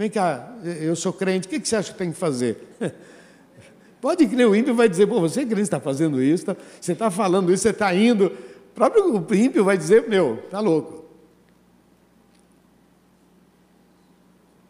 Vem 0.00 0.08
cá, 0.08 0.56
eu 0.80 0.96
sou 0.96 1.12
crente, 1.12 1.46
o 1.46 1.50
que 1.50 1.60
você 1.62 1.76
acha 1.76 1.92
que 1.92 1.98
tem 1.98 2.10
que 2.10 2.16
fazer? 2.16 2.56
Pode 4.00 4.26
crer, 4.26 4.48
o 4.48 4.56
ímpio 4.56 4.74
vai 4.74 4.88
dizer, 4.88 5.06
pô, 5.06 5.20
você 5.20 5.42
é 5.42 5.44
crente, 5.44 5.60
está 5.60 5.78
fazendo 5.78 6.22
isso, 6.22 6.46
tá, 6.46 6.56
você 6.80 6.92
está 6.92 7.10
falando 7.10 7.52
isso, 7.52 7.64
você 7.64 7.68
está 7.68 7.94
indo. 7.94 8.28
O 8.28 8.74
próprio 8.74 9.26
ímpio 9.34 9.62
vai 9.62 9.76
dizer, 9.76 10.08
meu, 10.08 10.36
está 10.36 10.58
louco. 10.58 11.04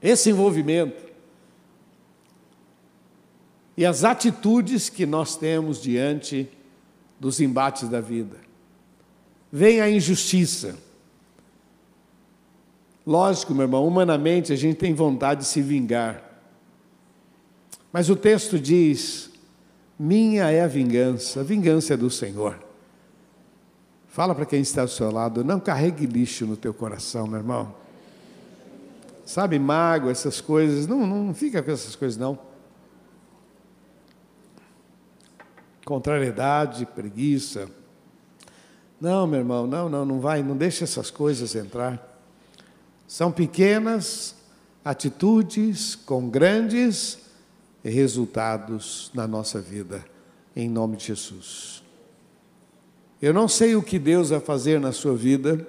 Esse 0.02 0.30
envolvimento 0.30 1.00
e 3.76 3.86
as 3.86 4.02
atitudes 4.02 4.88
que 4.88 5.06
nós 5.06 5.36
temos 5.36 5.80
diante 5.80 6.50
dos 7.20 7.40
embates 7.40 7.88
da 7.88 8.00
vida. 8.00 8.36
Vem 9.52 9.80
a 9.80 9.88
injustiça 9.88 10.89
Lógico, 13.06 13.54
meu 13.54 13.62
irmão, 13.62 13.86
humanamente 13.86 14.52
a 14.52 14.56
gente 14.56 14.76
tem 14.76 14.94
vontade 14.94 15.40
de 15.40 15.46
se 15.46 15.62
vingar. 15.62 16.22
Mas 17.92 18.10
o 18.10 18.16
texto 18.16 18.58
diz: 18.58 19.30
Minha 19.98 20.50
é 20.50 20.62
a 20.62 20.66
vingança, 20.66 21.40
a 21.40 21.42
vingança 21.42 21.94
é 21.94 21.96
do 21.96 22.10
Senhor. 22.10 22.58
Fala 24.08 24.34
para 24.34 24.44
quem 24.44 24.60
está 24.60 24.82
ao 24.82 24.88
seu 24.88 25.10
lado, 25.10 25.44
não 25.44 25.60
carregue 25.60 26.04
lixo 26.04 26.44
no 26.44 26.56
teu 26.56 26.74
coração, 26.74 27.26
meu 27.26 27.38
irmão. 27.38 27.74
Sabe, 29.24 29.58
mágoa, 29.58 30.10
essas 30.10 30.40
coisas, 30.40 30.88
não, 30.88 31.06
não 31.06 31.32
fica 31.32 31.62
com 31.62 31.70
essas 31.70 31.94
coisas, 31.94 32.18
não. 32.18 32.36
Contrariedade, 35.84 36.84
preguiça. 36.84 37.68
Não, 39.00 39.26
meu 39.26 39.38
irmão, 39.38 39.66
não, 39.66 39.88
não, 39.88 40.04
não 40.04 40.20
vai, 40.20 40.42
não 40.42 40.56
deixe 40.56 40.82
essas 40.82 41.10
coisas 41.10 41.54
entrar. 41.54 42.09
São 43.10 43.32
pequenas 43.32 44.36
atitudes 44.84 45.96
com 45.96 46.30
grandes 46.30 47.18
resultados 47.82 49.10
na 49.12 49.26
nossa 49.26 49.60
vida, 49.60 50.04
em 50.54 50.68
nome 50.68 50.96
de 50.96 51.06
Jesus. 51.06 51.82
Eu 53.20 53.34
não 53.34 53.48
sei 53.48 53.74
o 53.74 53.82
que 53.82 53.98
Deus 53.98 54.30
vai 54.30 54.38
fazer 54.38 54.78
na 54.78 54.92
sua 54.92 55.16
vida, 55.16 55.66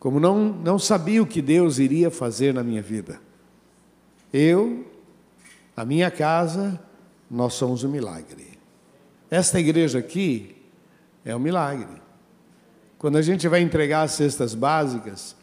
como 0.00 0.18
não, 0.18 0.52
não 0.52 0.76
sabia 0.76 1.22
o 1.22 1.26
que 1.26 1.40
Deus 1.40 1.78
iria 1.78 2.10
fazer 2.10 2.52
na 2.52 2.64
minha 2.64 2.82
vida. 2.82 3.20
Eu, 4.32 4.84
a 5.76 5.84
minha 5.84 6.10
casa, 6.10 6.80
nós 7.30 7.54
somos 7.54 7.84
um 7.84 7.88
milagre. 7.88 8.58
Esta 9.30 9.60
igreja 9.60 10.00
aqui 10.00 10.56
é 11.24 11.34
um 11.34 11.38
milagre. 11.38 12.02
Quando 12.98 13.18
a 13.18 13.22
gente 13.22 13.46
vai 13.46 13.60
entregar 13.60 14.02
as 14.02 14.10
cestas 14.10 14.52
básicas, 14.52 15.38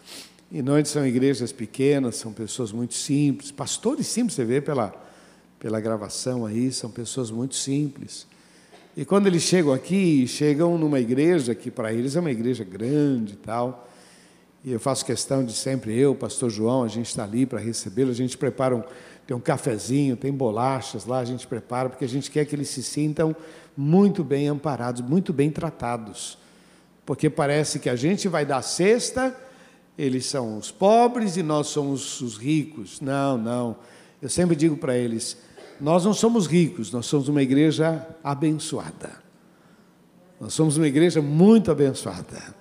e 0.51 0.62
não 0.62 0.83
são 0.86 1.05
igrejas 1.05 1.51
pequenas, 1.51 2.15
são 2.15 2.31
pessoas 2.31 2.71
muito 2.71 2.93
simples. 2.93 3.51
Pastores 3.51 4.07
simples, 4.07 4.36
você 4.36 4.45
vê 4.45 4.62
pela, 4.62 4.93
pela 5.60 5.79
gravação 5.79 6.45
aí, 6.45 6.71
são 6.71 6.89
pessoas 6.89 7.29
muito 7.29 7.55
simples. 7.55 8.25
E 8.95 9.05
quando 9.05 9.27
eles 9.27 9.43
chegam 9.43 9.73
aqui, 9.73 10.25
chegam 10.27 10.77
numa 10.77 10.99
igreja 10.99 11.53
que 11.53 11.69
para 11.69 11.93
eles 11.93 12.15
é 12.15 12.19
uma 12.19 12.31
igreja 12.31 12.63
grande 12.63 13.33
e 13.33 13.38
tal. 13.38 13.88
E 14.63 14.71
eu 14.71 14.79
faço 14.79 15.05
questão 15.05 15.45
de 15.45 15.53
sempre, 15.53 15.97
eu, 15.97 16.15
pastor 16.15 16.49
João, 16.49 16.83
a 16.83 16.88
gente 16.88 17.07
está 17.07 17.23
ali 17.23 17.45
para 17.45 17.60
recebê-lo, 17.60 18.10
a 18.10 18.15
gente 18.15 18.38
prepara 18.38 18.75
um, 18.75 18.83
tem 19.27 19.36
um 19.36 19.39
cafezinho, 19.39 20.17
tem 20.17 20.31
bolachas 20.31 21.05
lá, 21.05 21.19
a 21.19 21.25
gente 21.25 21.45
prepara, 21.45 21.89
porque 21.89 22.05
a 22.05 22.10
gente 22.10 22.31
quer 22.31 22.45
que 22.45 22.55
eles 22.55 22.69
se 22.69 22.81
sintam 22.81 23.36
muito 23.75 24.23
bem 24.23 24.47
amparados, 24.47 25.01
muito 25.01 25.31
bem 25.31 25.51
tratados. 25.51 26.38
Porque 27.05 27.29
parece 27.29 27.79
que 27.79 27.89
a 27.89 27.95
gente 27.95 28.27
vai 28.27 28.45
dar 28.45 28.62
cesta 28.62 29.36
eles 29.97 30.25
são 30.25 30.57
os 30.57 30.69
pobres 30.69 31.38
e 31.38 31.43
nós 31.43 31.67
somos 31.67 32.21
os 32.21 32.38
ricos. 32.38 33.01
Não, 33.01 33.38
não. 33.38 33.75
Eu 34.21 34.29
sempre 34.29 34.55
digo 34.55 34.77
para 34.77 34.95
eles: 34.95 35.38
nós 35.81 36.05
não 36.05 36.13
somos 36.13 36.45
ricos, 36.45 36.91
nós 36.91 37.05
somos 37.05 37.27
uma 37.27 37.41
igreja 37.41 38.05
abençoada. 38.23 39.25
Nós 40.39 40.53
somos 40.53 40.77
uma 40.77 40.88
igreja 40.88 41.19
muito 41.19 41.71
abençoada, 41.71 42.55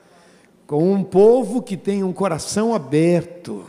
com 0.66 0.92
um 0.92 1.04
povo 1.04 1.62
que 1.62 1.76
tem 1.76 2.02
um 2.02 2.12
coração 2.12 2.74
aberto. 2.74 3.66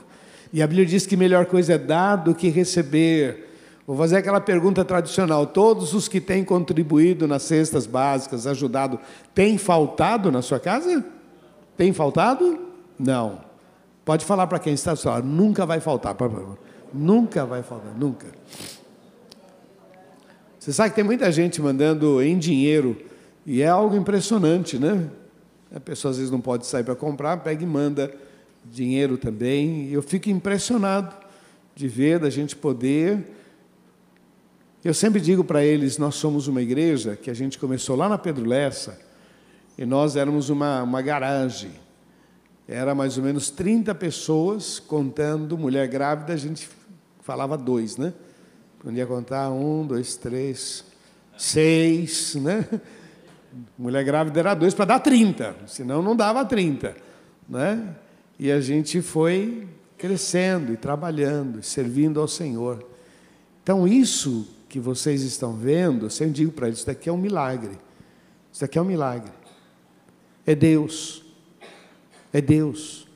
E 0.53 0.61
a 0.61 0.67
Bíblia 0.67 0.85
diz 0.85 1.05
que 1.05 1.17
melhor 1.17 1.45
coisa 1.45 1.73
é 1.73 1.77
dar 1.77 2.15
do 2.15 2.33
que 2.33 2.47
receber. 2.47 3.49
Vou 3.85 3.97
fazer 3.97 4.17
aquela 4.17 4.39
pergunta 4.39 4.85
tradicional: 4.85 5.45
todos 5.45 5.93
os 5.93 6.07
que 6.07 6.21
têm 6.21 6.45
contribuído 6.45 7.27
nas 7.27 7.43
cestas 7.43 7.85
básicas, 7.85 8.47
ajudado, 8.47 8.97
têm 9.35 9.57
faltado 9.57 10.31
na 10.31 10.41
sua 10.41 10.59
casa? 10.59 11.05
Tem 11.75 11.91
faltado? 11.91 12.59
Não. 12.97 13.46
Pode 14.07 14.23
falar 14.23 14.47
para 14.47 14.57
quem 14.57 14.73
está 14.73 14.95
só, 14.95 15.21
nunca 15.21 15.65
vai 15.65 15.81
faltar, 15.81 16.15
nunca 16.93 17.45
vai 17.45 17.61
faltar, 17.61 17.93
nunca. 17.93 18.25
Você 20.57 20.71
sabe 20.71 20.91
que 20.91 20.95
tem 20.95 21.03
muita 21.03 21.29
gente 21.29 21.61
mandando 21.61 22.23
em 22.23 22.39
dinheiro 22.39 22.95
e 23.45 23.61
é 23.61 23.67
algo 23.67 23.97
impressionante, 23.97 24.79
né? 24.79 25.09
A 25.75 25.79
pessoa 25.81 26.11
às 26.11 26.17
vezes 26.19 26.31
não 26.31 26.39
pode 26.39 26.65
sair 26.65 26.85
para 26.85 26.95
comprar, 26.95 27.35
pega 27.43 27.61
e 27.61 27.67
manda 27.67 28.09
dinheiro 28.63 29.17
também. 29.17 29.89
Eu 29.89 30.01
fico 30.01 30.29
impressionado 30.29 31.13
de 31.75 31.89
ver 31.89 32.17
da 32.17 32.29
gente 32.29 32.55
poder. 32.55 33.35
Eu 34.85 34.93
sempre 34.93 35.19
digo 35.19 35.43
para 35.43 35.65
eles, 35.65 35.97
nós 35.97 36.15
somos 36.15 36.47
uma 36.47 36.61
igreja 36.61 37.17
que 37.17 37.29
a 37.29 37.33
gente 37.33 37.59
começou 37.59 37.97
lá 37.97 38.07
na 38.07 38.17
Pedro 38.17 38.45
Lessa 38.45 38.97
e 39.77 39.85
nós 39.85 40.15
éramos 40.15 40.49
uma, 40.49 40.81
uma 40.81 41.01
garagem 41.01 41.71
era 42.67 42.93
mais 42.93 43.17
ou 43.17 43.23
menos 43.23 43.49
30 43.49 43.95
pessoas 43.95 44.77
contando 44.77 45.57
mulher 45.57 45.87
grávida, 45.87 46.33
a 46.33 46.37
gente 46.37 46.69
falava 47.21 47.57
dois, 47.57 47.95
né? 47.95 48.13
Podia 48.79 49.05
contar 49.05 49.49
um, 49.49 49.85
dois, 49.87 50.15
três, 50.15 50.83
seis, 51.37 52.35
né? 52.35 52.67
Mulher 53.77 54.03
grávida 54.03 54.39
era 54.39 54.53
dois 54.53 54.73
para 54.73 54.85
dar 54.85 54.99
30, 54.99 55.55
senão 55.65 56.01
não 56.01 56.15
dava 56.15 56.43
30, 56.43 56.95
né? 57.47 57.95
E 58.37 58.51
a 58.51 58.59
gente 58.59 59.01
foi 59.01 59.67
crescendo 59.97 60.73
e 60.73 60.77
trabalhando, 60.77 61.63
servindo 61.63 62.19
ao 62.19 62.27
Senhor. 62.27 62.85
Então, 63.63 63.87
isso 63.87 64.47
que 64.69 64.79
vocês 64.79 65.23
estão 65.23 65.53
vendo, 65.53 66.05
eu 66.05 66.09
sempre 66.09 66.33
digo 66.33 66.51
para 66.51 66.67
eles: 66.67 66.79
isso 66.79 66.87
daqui 66.87 67.09
é 67.09 67.11
um 67.11 67.17
milagre. 67.17 67.79
Isso 68.51 68.61
daqui 68.61 68.77
é 68.77 68.81
um 68.81 68.85
milagre. 68.85 69.31
É 70.45 70.53
Deus 70.53 71.26
é 72.31 72.41
Deus. 72.41 73.07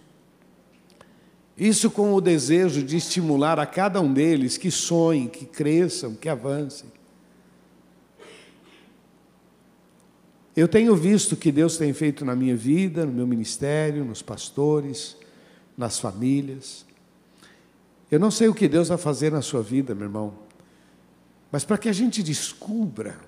Isso 1.57 1.91
com 1.91 2.13
o 2.13 2.21
desejo 2.21 2.81
de 2.81 2.97
estimular 2.97 3.59
a 3.59 3.65
cada 3.65 4.01
um 4.01 4.11
deles 4.11 4.57
que 4.57 4.71
sonhem, 4.71 5.27
que 5.27 5.45
cresçam, 5.45 6.15
que 6.15 6.27
avancem. 6.27 6.89
Eu 10.55 10.67
tenho 10.67 10.95
visto 10.95 11.33
o 11.33 11.37
que 11.37 11.51
Deus 11.51 11.77
tem 11.77 11.93
feito 11.93 12.25
na 12.25 12.35
minha 12.35 12.55
vida, 12.55 13.05
no 13.05 13.11
meu 13.11 13.27
ministério, 13.27 14.03
nos 14.03 14.21
pastores, 14.21 15.15
nas 15.77 15.99
famílias. 15.99 16.85
Eu 18.09 18.19
não 18.19 18.31
sei 18.31 18.47
o 18.47 18.53
que 18.53 18.67
Deus 18.67 18.89
vai 18.89 18.97
fazer 18.97 19.31
na 19.31 19.41
sua 19.41 19.61
vida, 19.61 19.95
meu 19.95 20.05
irmão, 20.05 20.33
mas 21.51 21.63
para 21.63 21.77
que 21.77 21.87
a 21.87 21.93
gente 21.93 22.23
descubra, 22.23 23.19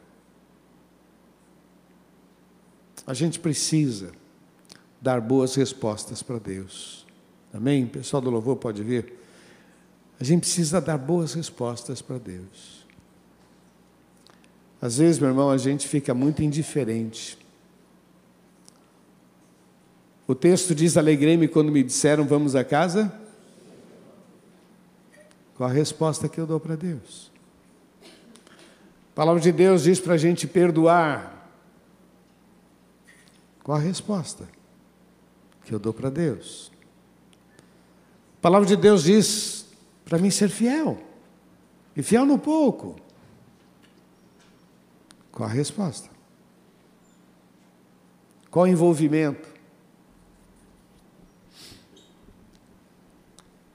a 3.06 3.14
gente 3.14 3.40
precisa 3.40 4.12
dar 5.04 5.20
boas 5.20 5.54
respostas 5.56 6.24
para 6.24 6.40
Deus. 6.40 7.06
Amém? 7.54 7.84
O 7.84 7.90
pessoal 7.90 8.22
do 8.22 8.30
louvor 8.30 8.56
pode 8.56 8.82
vir. 8.82 9.14
A 10.18 10.24
gente 10.24 10.42
precisa 10.42 10.80
dar 10.80 10.98
boas 10.98 11.34
respostas 11.34 12.02
para 12.02 12.18
Deus. 12.18 12.88
Às 14.82 14.98
vezes, 14.98 15.20
meu 15.20 15.30
irmão, 15.30 15.50
a 15.50 15.58
gente 15.58 15.90
fica 15.90 16.14
muito 16.14 16.42
indiferente. 16.42 17.38
O 20.26 20.34
texto 20.34 20.74
diz: 20.74 20.96
Alegrei-me 20.96 21.50
quando 21.50 21.70
me 21.70 21.84
disseram, 21.84 22.26
vamos 22.26 22.56
a 22.56 22.64
casa. 22.64 23.14
Qual 25.56 25.70
a 25.70 25.74
resposta 25.74 26.30
que 26.30 26.40
eu 26.40 26.48
dou 26.48 26.62
para 26.62 26.78
Deus? 26.78 27.30
A 29.12 29.16
palavra 29.16 29.42
de 29.42 29.52
Deus 29.52 29.84
diz 29.84 30.00
para 30.00 30.14
a 30.14 30.18
gente 30.18 30.48
perdoar. 30.48 31.46
Qual 33.62 33.78
a 33.78 33.82
resposta 33.82 34.48
que 35.64 35.74
eu 35.74 35.80
dou 35.80 35.94
para 35.94 36.10
Deus? 36.10 36.72
A 38.38 38.42
palavra 38.42 38.68
de 38.68 38.76
Deus 38.76 39.04
diz 39.04 39.66
para 40.06 40.18
mim 40.18 40.30
ser 40.30 40.50
fiel, 40.50 41.02
e 41.96 42.04
fiel 42.04 42.26
no 42.26 42.38
pouco. 42.38 42.96
Qual 45.32 45.48
a 45.48 45.52
resposta? 45.52 46.10
Qual 48.52 48.66
o 48.66 48.68
envolvimento? 48.68 49.50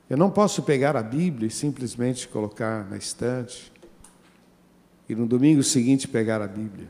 Eu 0.09 0.17
não 0.17 0.31
posso 0.31 0.63
pegar 0.63 0.97
a 0.97 1.03
Bíblia 1.03 1.49
e 1.49 1.51
simplesmente 1.51 2.29
colocar 2.29 2.89
na 2.89 2.97
estante 2.97 3.73
e 5.09 5.15
no 5.15 5.27
domingo 5.27 5.63
seguinte 5.63 6.07
pegar 6.07 6.41
a 6.41 6.47
Bíblia. 6.47 6.89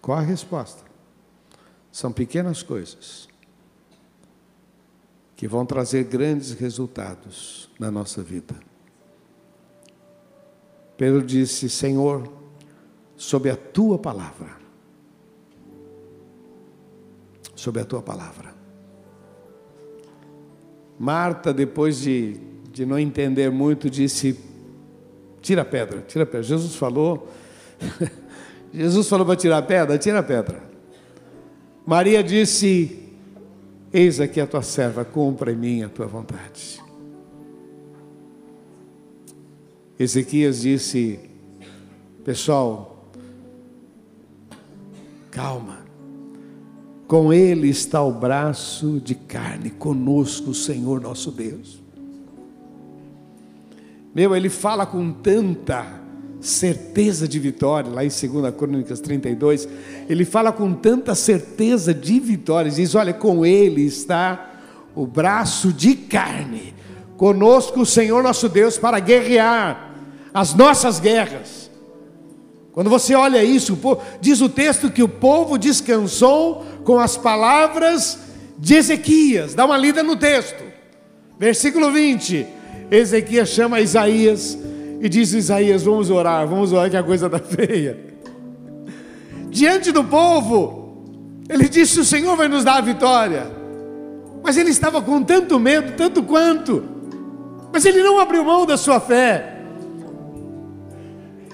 Qual 0.00 0.18
a 0.18 0.22
resposta? 0.22 0.89
São 1.92 2.12
pequenas 2.12 2.62
coisas 2.62 3.28
que 5.36 5.48
vão 5.48 5.64
trazer 5.64 6.04
grandes 6.04 6.52
resultados 6.52 7.70
na 7.78 7.90
nossa 7.90 8.22
vida. 8.22 8.54
Pedro 10.96 11.22
disse: 11.22 11.68
Senhor, 11.70 12.30
sob 13.16 13.48
a 13.48 13.56
tua 13.56 13.98
palavra, 13.98 14.58
sob 17.54 17.80
a 17.80 17.84
tua 17.84 18.02
palavra, 18.02 18.54
Marta, 20.98 21.54
depois 21.54 21.98
de, 21.98 22.34
de 22.70 22.84
não 22.84 22.98
entender 22.98 23.50
muito, 23.50 23.88
disse: 23.88 24.38
Tira 25.40 25.62
a 25.62 25.64
pedra, 25.64 26.02
tira 26.06 26.24
a 26.24 26.26
pedra. 26.26 26.42
Jesus 26.42 26.76
falou, 26.76 27.26
Jesus 28.70 29.08
falou 29.08 29.24
para 29.24 29.36
tirar 29.36 29.56
a 29.56 29.62
pedra, 29.62 29.96
tira 29.96 30.18
a 30.18 30.22
pedra. 30.22 30.69
Maria 31.90 32.22
disse: 32.22 33.00
Eis 33.92 34.20
aqui 34.20 34.40
a 34.40 34.46
tua 34.46 34.62
serva, 34.62 35.04
cumpra 35.04 35.50
em 35.50 35.56
mim 35.56 35.82
a 35.82 35.88
tua 35.88 36.06
vontade. 36.06 36.80
Ezequias 39.98 40.60
disse: 40.60 41.18
Pessoal, 42.24 43.10
calma, 45.32 45.80
com 47.08 47.32
Ele 47.32 47.68
está 47.68 48.00
o 48.00 48.12
braço 48.12 49.00
de 49.00 49.16
carne, 49.16 49.70
conosco 49.70 50.50
o 50.50 50.54
Senhor 50.54 51.00
nosso 51.00 51.32
Deus. 51.32 51.82
Meu, 54.14 54.36
ele 54.36 54.48
fala 54.48 54.86
com 54.86 55.12
tanta 55.12 55.99
certeza 56.40 57.28
de 57.28 57.38
vitória, 57.38 57.90
lá 57.90 58.04
em 58.04 58.08
2 58.08 58.54
Crônicas 58.54 59.00
32, 59.00 59.68
ele 60.08 60.24
fala 60.24 60.50
com 60.50 60.72
tanta 60.72 61.14
certeza 61.14 61.92
de 61.92 62.18
vitória, 62.18 62.70
diz: 62.70 62.94
Olha, 62.94 63.12
com 63.12 63.44
Ele 63.44 63.82
está 63.82 64.50
o 64.94 65.06
braço 65.06 65.72
de 65.72 65.94
carne, 65.94 66.74
conosco 67.16 67.80
o 67.80 67.86
Senhor 67.86 68.22
nosso 68.22 68.48
Deus 68.48 68.78
para 68.78 68.98
guerrear 68.98 69.94
as 70.32 70.54
nossas 70.54 70.98
guerras. 70.98 71.70
Quando 72.72 72.88
você 72.88 73.14
olha 73.14 73.42
isso, 73.42 73.78
diz 74.20 74.40
o 74.40 74.48
texto 74.48 74.90
que 74.90 75.02
o 75.02 75.08
povo 75.08 75.58
descansou 75.58 76.64
com 76.84 76.98
as 76.98 77.16
palavras 77.16 78.18
de 78.56 78.74
Ezequias. 78.74 79.54
Dá 79.54 79.64
uma 79.66 79.76
lida 79.76 80.02
no 80.02 80.16
texto. 80.16 80.62
Versículo 81.38 81.90
20. 81.90 82.46
Ezequias 82.90 83.48
chama 83.48 83.80
Isaías 83.80 84.56
e 85.00 85.08
diz: 85.08 85.32
Isaías, 85.32 85.82
vamos 85.82 86.10
orar, 86.10 86.46
vamos 86.46 86.72
orar 86.72 86.90
que 86.90 86.96
a 86.96 87.02
coisa 87.02 87.26
está 87.26 87.38
feia. 87.40 87.98
Diante 89.48 89.90
do 89.90 90.04
povo, 90.04 91.04
ele 91.48 91.68
disse: 91.68 91.98
O 91.98 92.04
Senhor 92.04 92.36
vai 92.36 92.46
nos 92.46 92.62
dar 92.62 92.76
a 92.76 92.80
vitória. 92.82 93.58
Mas 94.42 94.56
ele 94.56 94.70
estava 94.70 95.02
com 95.02 95.22
tanto 95.22 95.58
medo, 95.58 95.96
tanto 95.96 96.22
quanto. 96.22 96.84
Mas 97.72 97.84
ele 97.84 98.02
não 98.02 98.18
abriu 98.18 98.44
mão 98.44 98.66
da 98.66 98.76
sua 98.76 99.00
fé. 99.00 99.58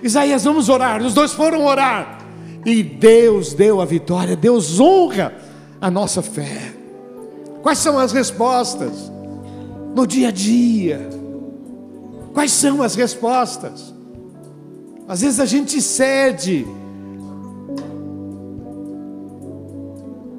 Isaías, 0.02 0.44
vamos 0.44 0.68
orar. 0.68 1.02
Os 1.02 1.14
dois 1.14 1.32
foram 1.32 1.64
orar. 1.64 2.18
E 2.64 2.82
Deus 2.82 3.54
deu 3.54 3.80
a 3.80 3.84
vitória, 3.84 4.34
Deus 4.36 4.80
honra 4.80 5.34
a 5.80 5.90
nossa 5.90 6.20
fé. 6.20 6.72
Quais 7.62 7.78
são 7.78 7.98
as 7.98 8.12
respostas? 8.12 9.10
No 9.94 10.06
dia 10.06 10.28
a 10.28 10.30
dia. 10.32 11.15
Quais 12.36 12.52
são 12.52 12.82
as 12.82 12.94
respostas? 12.94 13.92
Às 15.08 15.22
vezes 15.22 15.40
a 15.40 15.46
gente 15.46 15.80
cede. 15.80 16.66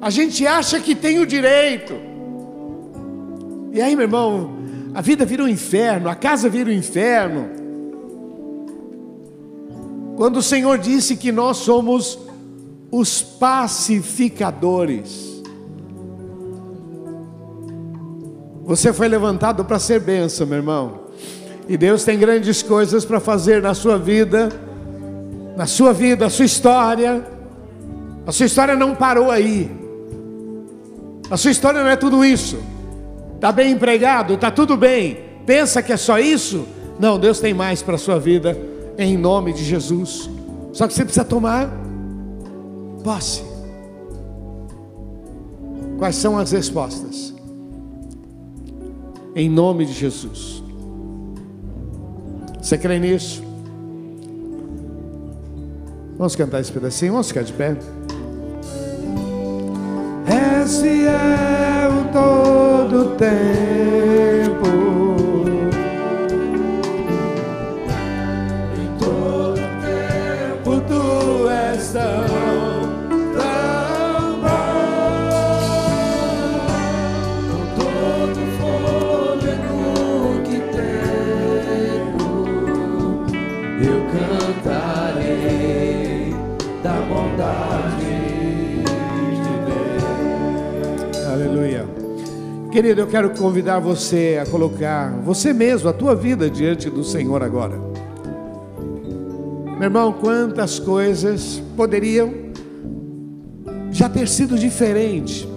A 0.00 0.08
gente 0.08 0.46
acha 0.46 0.78
que 0.78 0.94
tem 0.94 1.18
o 1.18 1.26
direito. 1.26 1.94
E 3.72 3.82
aí, 3.82 3.96
meu 3.96 4.04
irmão, 4.04 4.58
a 4.94 5.00
vida 5.00 5.26
vira 5.26 5.42
um 5.42 5.48
inferno, 5.48 6.08
a 6.08 6.14
casa 6.14 6.48
vira 6.48 6.70
um 6.70 6.72
inferno. 6.72 7.48
Quando 10.16 10.36
o 10.36 10.42
Senhor 10.42 10.78
disse 10.78 11.16
que 11.16 11.32
nós 11.32 11.56
somos 11.56 12.16
os 12.92 13.20
pacificadores. 13.20 15.42
Você 18.62 18.92
foi 18.92 19.08
levantado 19.08 19.64
para 19.64 19.80
ser 19.80 20.00
bênção, 20.00 20.46
meu 20.46 20.58
irmão. 20.58 21.07
E 21.68 21.76
Deus 21.76 22.02
tem 22.02 22.18
grandes 22.18 22.62
coisas 22.62 23.04
para 23.04 23.20
fazer 23.20 23.60
na 23.60 23.74
sua 23.74 23.98
vida, 23.98 24.48
na 25.54 25.66
sua 25.66 25.92
vida, 25.92 26.26
a 26.26 26.30
sua 26.30 26.46
história. 26.46 27.24
A 28.26 28.32
sua 28.32 28.46
história 28.46 28.74
não 28.74 28.94
parou 28.94 29.30
aí. 29.30 29.70
A 31.30 31.36
sua 31.36 31.50
história 31.50 31.82
não 31.82 31.90
é 31.90 31.96
tudo 31.96 32.24
isso. 32.24 32.58
Está 33.34 33.52
bem 33.52 33.72
empregado, 33.72 34.34
está 34.34 34.50
tudo 34.50 34.76
bem. 34.76 35.18
Pensa 35.44 35.82
que 35.82 35.92
é 35.92 35.96
só 35.96 36.18
isso? 36.18 36.66
Não, 36.98 37.18
Deus 37.18 37.38
tem 37.38 37.52
mais 37.52 37.82
para 37.82 37.96
a 37.96 37.98
sua 37.98 38.18
vida 38.18 38.56
em 38.96 39.16
nome 39.16 39.52
de 39.52 39.62
Jesus. 39.62 40.28
Só 40.72 40.88
que 40.88 40.94
você 40.94 41.04
precisa 41.04 41.24
tomar 41.24 41.70
posse. 43.04 43.42
Quais 45.98 46.16
são 46.16 46.38
as 46.38 46.50
respostas? 46.50 47.34
Em 49.34 49.50
nome 49.50 49.84
de 49.84 49.92
Jesus. 49.92 50.62
Você 52.60 52.76
crê 52.76 52.98
nisso? 52.98 53.42
Vamos 56.16 56.34
cantar 56.34 56.60
esse 56.60 56.72
pedacinho? 56.72 57.12
Vamos 57.12 57.28
ficar 57.28 57.42
de 57.42 57.52
pé. 57.52 57.76
Esse 60.62 61.06
é 61.06 61.88
o 61.88 62.12
todo 62.12 63.16
tempo. 63.16 64.37
Querido, 92.78 93.00
eu 93.00 93.08
quero 93.08 93.30
convidar 93.30 93.80
você 93.80 94.38
a 94.40 94.48
colocar 94.48 95.10
você 95.24 95.52
mesmo, 95.52 95.88
a 95.88 95.92
tua 95.92 96.14
vida 96.14 96.48
diante 96.48 96.88
do 96.88 97.02
Senhor 97.02 97.42
agora. 97.42 97.74
Meu 99.66 99.82
irmão, 99.82 100.12
quantas 100.12 100.78
coisas 100.78 101.60
poderiam 101.76 102.32
já 103.90 104.08
ter 104.08 104.28
sido 104.28 104.56
diferente 104.56 105.48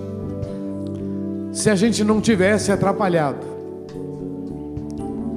se 1.51 1.69
a 1.69 1.75
gente 1.75 2.03
não 2.03 2.19
tivesse 2.19 2.71
atrapalhado. 2.71 3.45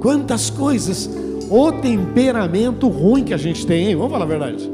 Quantas 0.01 0.49
coisas, 0.49 1.07
o 1.51 1.71
temperamento 1.71 2.87
ruim 2.87 3.23
que 3.23 3.33
a 3.35 3.37
gente 3.37 3.63
tem, 3.63 3.89
hein? 3.89 3.95
vamos 3.95 4.11
falar 4.11 4.25
a 4.25 4.27
verdade. 4.27 4.71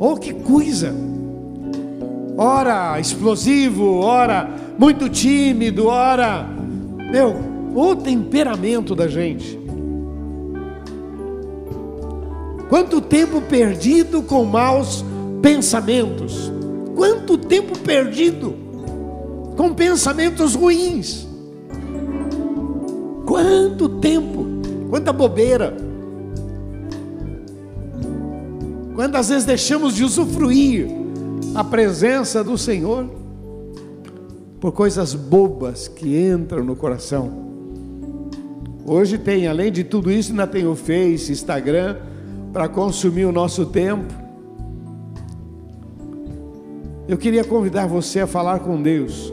Oh, 0.00 0.16
que 0.16 0.32
coisa! 0.32 0.94
ora 2.36 2.98
explosivo, 2.98 4.00
ora 4.00 4.50
muito 4.78 5.08
tímido, 5.08 5.86
ora. 5.86 6.48
Meu, 7.10 7.36
o 7.74 7.96
temperamento 7.96 8.94
da 8.94 9.08
gente. 9.08 9.58
Quanto 12.68 13.00
tempo 13.00 13.40
perdido 13.40 14.22
com 14.22 14.44
maus 14.44 15.04
pensamentos. 15.42 16.50
Quanto 16.94 17.36
tempo 17.36 17.78
perdido 17.78 18.54
com 19.56 19.72
pensamentos 19.72 20.54
ruins. 20.54 21.26
Quanto 23.26 23.88
tempo, 23.88 24.46
quanta 24.90 25.12
bobeira. 25.12 25.76
Quantas 28.94 29.28
vezes 29.28 29.44
deixamos 29.44 29.94
de 29.94 30.04
usufruir 30.04 30.88
a 31.54 31.64
presença 31.64 32.44
do 32.44 32.56
Senhor 32.56 33.08
por 34.64 34.72
coisas 34.72 35.14
bobas 35.14 35.88
que 35.88 36.18
entram 36.18 36.64
no 36.64 36.74
coração. 36.74 37.30
Hoje 38.86 39.18
tem, 39.18 39.46
além 39.46 39.70
de 39.70 39.84
tudo 39.84 40.10
isso, 40.10 40.30
ainda 40.30 40.46
tem 40.46 40.66
o 40.66 40.74
Face, 40.74 41.30
Instagram, 41.30 41.98
para 42.50 42.66
consumir 42.66 43.26
o 43.26 43.30
nosso 43.30 43.66
tempo. 43.66 44.10
Eu 47.06 47.18
queria 47.18 47.44
convidar 47.44 47.86
você 47.86 48.20
a 48.20 48.26
falar 48.26 48.60
com 48.60 48.80
Deus, 48.80 49.30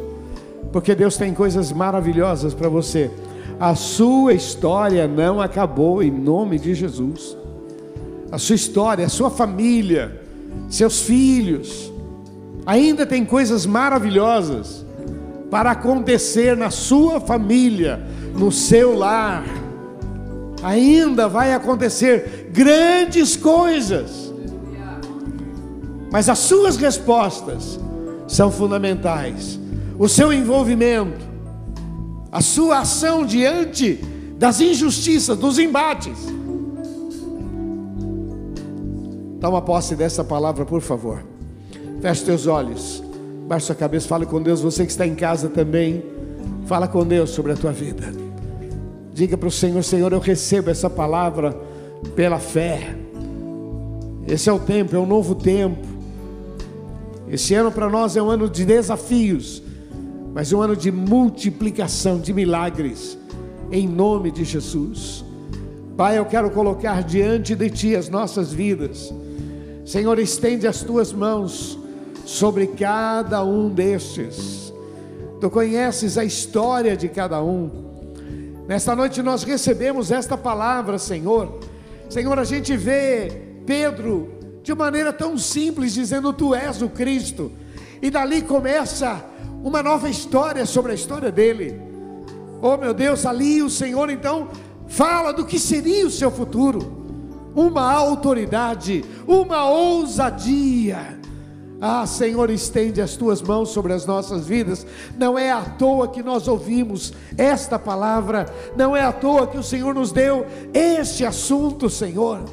porque 0.70 0.94
Deus 0.94 1.16
tem 1.16 1.34
coisas 1.34 1.72
maravilhosas 1.72 2.54
para 2.54 2.68
você. 2.68 3.10
A 3.58 3.74
sua 3.74 4.34
história 4.34 5.08
não 5.08 5.40
acabou 5.40 6.04
em 6.04 6.12
nome 6.12 6.60
de 6.60 6.76
Jesus. 6.76 7.38
A 8.30 8.38
sua 8.38 8.56
história, 8.58 9.06
a 9.06 9.10
sua 9.10 9.30
família, 9.30 10.24
seus 10.68 11.00
filhos, 11.00 11.90
ainda 12.66 13.06
tem 13.06 13.24
coisas 13.24 13.66
maravilhosas 13.66 14.91
para 15.52 15.72
acontecer 15.72 16.56
na 16.56 16.70
sua 16.70 17.20
família, 17.20 18.02
no 18.34 18.50
seu 18.54 18.98
lar. 18.98 19.44
Ainda 20.64 21.28
vai 21.28 21.54
acontecer 21.54 22.50
grandes 22.54 23.36
coisas. 23.36 24.34
Mas 26.10 26.30
as 26.30 26.40
suas 26.40 26.78
respostas 26.78 27.78
são 28.28 28.50
fundamentais. 28.50 29.60
O 30.00 30.08
seu 30.08 30.32
envolvimento, 30.32 31.20
a 32.32 32.42
sua 32.42 32.80
ação 32.80 33.26
diante 33.26 34.00
das 34.38 34.62
injustiças, 34.62 35.38
dos 35.38 35.60
embates. 35.60 36.18
Toma 39.42 39.62
posse 39.62 39.96
dessa 39.96 40.24
palavra, 40.24 40.64
por 40.64 40.82
favor. 40.82 41.24
Feche 42.02 42.24
teus 42.24 42.48
olhos, 42.48 43.04
baixe 43.52 43.66
sua 43.66 43.76
cabeça, 43.76 44.08
fale 44.08 44.26
com 44.26 44.42
Deus. 44.42 44.62
Você 44.62 44.86
que 44.86 44.92
está 44.92 45.06
em 45.06 45.16
casa 45.16 45.50
também, 45.50 46.04
fala 46.68 46.88
com 46.88 47.06
Deus 47.06 47.32
sobre 47.32 47.52
a 47.52 47.56
tua 47.56 47.72
vida. 47.72 48.14
Diga 49.14 49.38
para 49.38 49.48
o 49.48 49.52
Senhor: 49.52 49.84
Senhor, 49.84 50.14
eu 50.14 50.20
recebo 50.20 50.70
essa 50.70 50.90
palavra 50.90 51.56
pela 52.16 52.40
fé. 52.40 52.96
Esse 54.28 54.50
é 54.50 54.54
o 54.54 54.60
tempo, 54.60 54.96
é 54.96 55.00
um 55.00 55.06
novo 55.06 55.36
tempo. 55.36 55.86
Esse 57.28 57.54
ano 57.54 57.72
para 57.72 57.90
nós 57.90 58.16
é 58.16 58.22
um 58.22 58.30
ano 58.30 58.50
de 58.50 58.66
desafios 58.66 59.62
mas 60.34 60.54
um 60.54 60.62
ano 60.62 60.76
de 60.76 60.92
multiplicação 60.92 62.20
de 62.20 62.34
milagres, 62.34 63.18
em 63.72 63.88
nome 63.88 64.32
de 64.32 64.44
Jesus. 64.44 65.26
Pai, 65.98 66.18
eu 66.18 66.26
quero 66.26 66.50
colocar 66.52 67.04
diante 67.04 67.54
de 67.54 67.70
Ti 67.70 67.96
as 67.96 68.08
nossas 68.08 68.54
vidas. 68.54 69.14
Senhor, 69.84 70.18
estende 70.20 70.68
as 70.68 70.82
Tuas 70.82 71.12
mãos 71.12 71.78
sobre 72.26 72.68
cada 72.68 73.44
um 73.44 73.70
destes. 73.70 74.74
Tu 75.40 75.50
conheces 75.50 76.18
a 76.18 76.24
história 76.24 76.96
de 76.96 77.10
cada 77.10 77.42
um. 77.44 77.70
Nesta 78.68 78.96
noite 78.96 79.22
nós 79.22 79.44
recebemos 79.44 80.12
esta 80.12 80.38
palavra, 80.38 80.98
Senhor. 81.00 81.60
Senhor, 82.10 82.38
a 82.38 82.44
gente 82.44 82.76
vê 82.78 83.32
Pedro 83.66 84.32
de 84.64 84.74
maneira 84.76 85.12
tão 85.12 85.38
simples 85.38 85.94
dizendo: 85.94 86.32
Tu 86.34 86.54
és 86.54 86.82
o 86.82 86.90
Cristo. 86.90 87.52
E 88.02 88.10
dali 88.10 88.42
começa 88.42 89.24
uma 89.64 89.82
nova 89.84 90.10
história 90.10 90.66
sobre 90.66 90.92
a 90.92 90.96
história 90.96 91.32
dele. 91.32 91.80
Oh 92.62 92.78
meu 92.78 92.94
Deus, 92.94 93.26
ali 93.26 93.62
o 93.62 93.70
Senhor 93.70 94.10
então 94.10 94.50
fala 94.88 95.32
do 95.32 95.46
que 95.46 95.58
seria 95.58 96.06
o 96.06 96.12
seu 96.12 96.30
futuro, 96.30 97.06
uma 97.56 97.92
autoridade, 97.92 99.04
uma 99.28 99.70
ousadia. 99.70 101.21
Ah, 101.82 102.06
Senhor, 102.06 102.52
estende 102.52 103.02
as 103.02 103.16
tuas 103.16 103.42
mãos 103.42 103.70
sobre 103.70 103.92
as 103.92 104.06
nossas 104.06 104.46
vidas. 104.46 104.86
Não 105.18 105.38
é 105.38 105.52
à 105.52 105.62
toa 105.62 106.08
que 106.08 106.22
nós 106.22 106.48
ouvimos 106.48 107.12
esta 107.36 107.80
palavra, 107.80 108.46
não 108.78 108.96
é 108.96 109.02
à 109.02 109.12
toa 109.12 109.48
que 109.48 109.58
o 109.58 109.64
Senhor 109.64 109.96
nos 109.96 110.12
deu 110.12 110.46
este 110.74 111.26
assunto, 111.26 111.90
Senhor. 111.90 112.44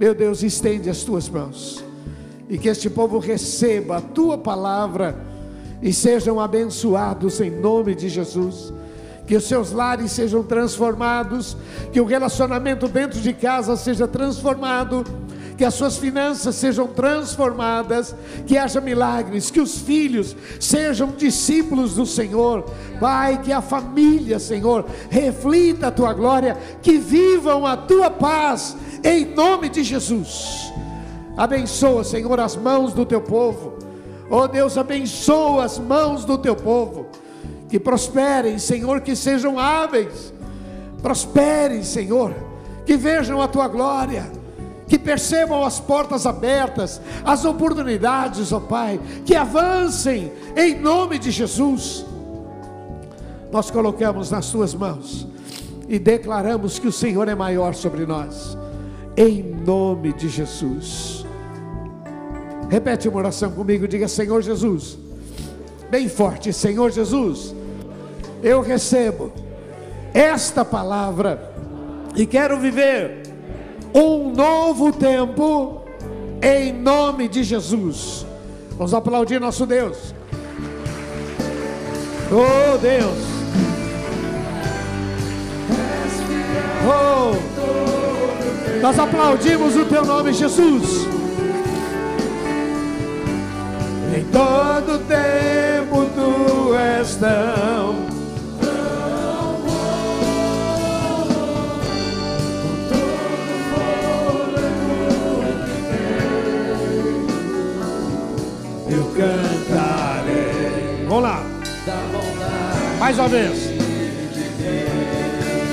Meu 0.00 0.14
Deus, 0.14 0.42
estende 0.42 0.88
as 0.88 1.02
tuas 1.02 1.28
mãos 1.28 1.84
e 2.48 2.56
que 2.56 2.68
este 2.68 2.88
povo 2.88 3.18
receba 3.18 3.98
a 3.98 4.00
tua 4.00 4.38
palavra 4.38 5.16
e 5.82 5.92
sejam 5.92 6.40
abençoados 6.40 7.40
em 7.40 7.50
nome 7.50 7.94
de 7.94 8.08
Jesus. 8.08 8.72
Que 9.26 9.36
os 9.36 9.44
seus 9.44 9.72
lares 9.72 10.12
sejam 10.12 10.42
transformados, 10.42 11.54
que 11.92 12.00
o 12.00 12.06
relacionamento 12.06 12.88
dentro 12.88 13.20
de 13.20 13.34
casa 13.34 13.76
seja 13.76 14.08
transformado, 14.08 15.04
que 15.58 15.64
as 15.64 15.74
suas 15.74 15.98
finanças 15.98 16.54
sejam 16.54 16.86
transformadas, 16.86 18.14
que 18.46 18.56
haja 18.56 18.80
milagres, 18.80 19.50
que 19.50 19.60
os 19.60 19.78
filhos 19.78 20.34
sejam 20.58 21.10
discípulos 21.10 21.96
do 21.96 22.06
Senhor. 22.06 22.64
Pai, 22.98 23.42
que 23.42 23.52
a 23.52 23.60
família, 23.60 24.38
Senhor, 24.38 24.86
reflita 25.10 25.88
a 25.88 25.92
tua 25.92 26.14
glória, 26.14 26.56
que 26.80 26.96
vivam 26.96 27.66
a 27.66 27.76
tua 27.76 28.08
paz, 28.08 28.76
em 29.04 29.34
nome 29.34 29.68
de 29.68 29.82
Jesus. 29.82 30.72
Abençoa, 31.36 32.02
Senhor, 32.02 32.40
as 32.40 32.56
mãos 32.56 32.94
do 32.94 33.04
teu 33.04 33.20
povo 33.20 33.78
Oh 34.30 34.46
Deus, 34.46 34.76
abençoa 34.76 35.64
as 35.64 35.78
mãos 35.78 36.24
do 36.24 36.36
teu 36.36 36.54
povo, 36.54 37.06
que 37.68 37.80
prosperem, 37.80 38.58
Senhor, 38.58 39.00
que 39.00 39.16
sejam 39.16 39.58
hábeis, 39.58 40.32
prosperem, 41.00 41.82
Senhor, 41.82 42.34
que 42.84 42.96
vejam 42.96 43.40
a 43.40 43.48
tua 43.48 43.68
glória, 43.68 44.30
que 44.88 44.98
percebam 44.98 45.62
as 45.62 45.78
portas 45.78 46.26
abertas, 46.26 47.00
as 47.24 47.44
oportunidades, 47.44 48.52
ó 48.52 48.58
Pai, 48.58 48.98
que 49.24 49.34
avancem 49.36 50.32
em 50.56 50.80
nome 50.80 51.18
de 51.18 51.30
Jesus. 51.30 52.04
Nós 53.52 53.70
colocamos 53.70 54.30
nas 54.30 54.50
tuas 54.50 54.74
mãos 54.74 55.26
e 55.88 55.98
declaramos 55.98 56.78
que 56.78 56.88
o 56.88 56.92
Senhor 56.92 57.28
é 57.28 57.34
maior 57.34 57.74
sobre 57.74 58.06
nós, 58.06 58.56
em 59.16 59.42
nome 59.42 60.12
de 60.12 60.28
Jesus. 60.28 61.24
Repete 62.68 63.08
uma 63.08 63.18
oração 63.18 63.50
comigo, 63.50 63.86
diga 63.86 64.08
Senhor 64.08 64.42
Jesus. 64.42 64.98
Bem 65.90 66.08
forte, 66.08 66.52
Senhor 66.52 66.90
Jesus. 66.90 67.54
Eu 68.42 68.60
recebo 68.60 69.32
esta 70.12 70.64
palavra 70.64 71.52
e 72.14 72.26
quero 72.26 72.58
viver 72.58 73.27
um 73.94 74.32
novo 74.32 74.92
tempo 74.92 75.82
em 76.42 76.72
nome 76.72 77.28
de 77.28 77.42
Jesus. 77.42 78.26
Vamos 78.72 78.94
aplaudir 78.94 79.40
nosso 79.40 79.66
Deus. 79.66 80.14
Oh 82.30 82.78
Deus. 82.78 83.18
Oh. 86.86 87.48
Nós 88.80 88.98
aplaudimos 88.98 89.74
o 89.76 89.84
teu 89.84 90.04
nome, 90.04 90.32
Jesus. 90.32 91.06
Em 94.16 94.24
todo 94.24 94.98
tempo 95.06 96.06
tu 96.14 96.74
és 96.74 97.16
tão. 97.16 98.07
Mais 113.08 113.18
uma 113.18 113.28
vez. 113.28 113.72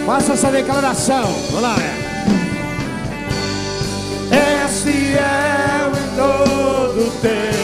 Faça 0.05 0.31
essa 0.31 0.49
declaração. 0.49 1.25
Vamos 1.47 1.61
lá. 1.61 1.75
É. 4.31 4.65
Este 4.65 5.17
é 5.17 5.85
o 5.85 5.89
em 5.97 6.15
todo 6.15 7.11
tempo. 7.21 7.54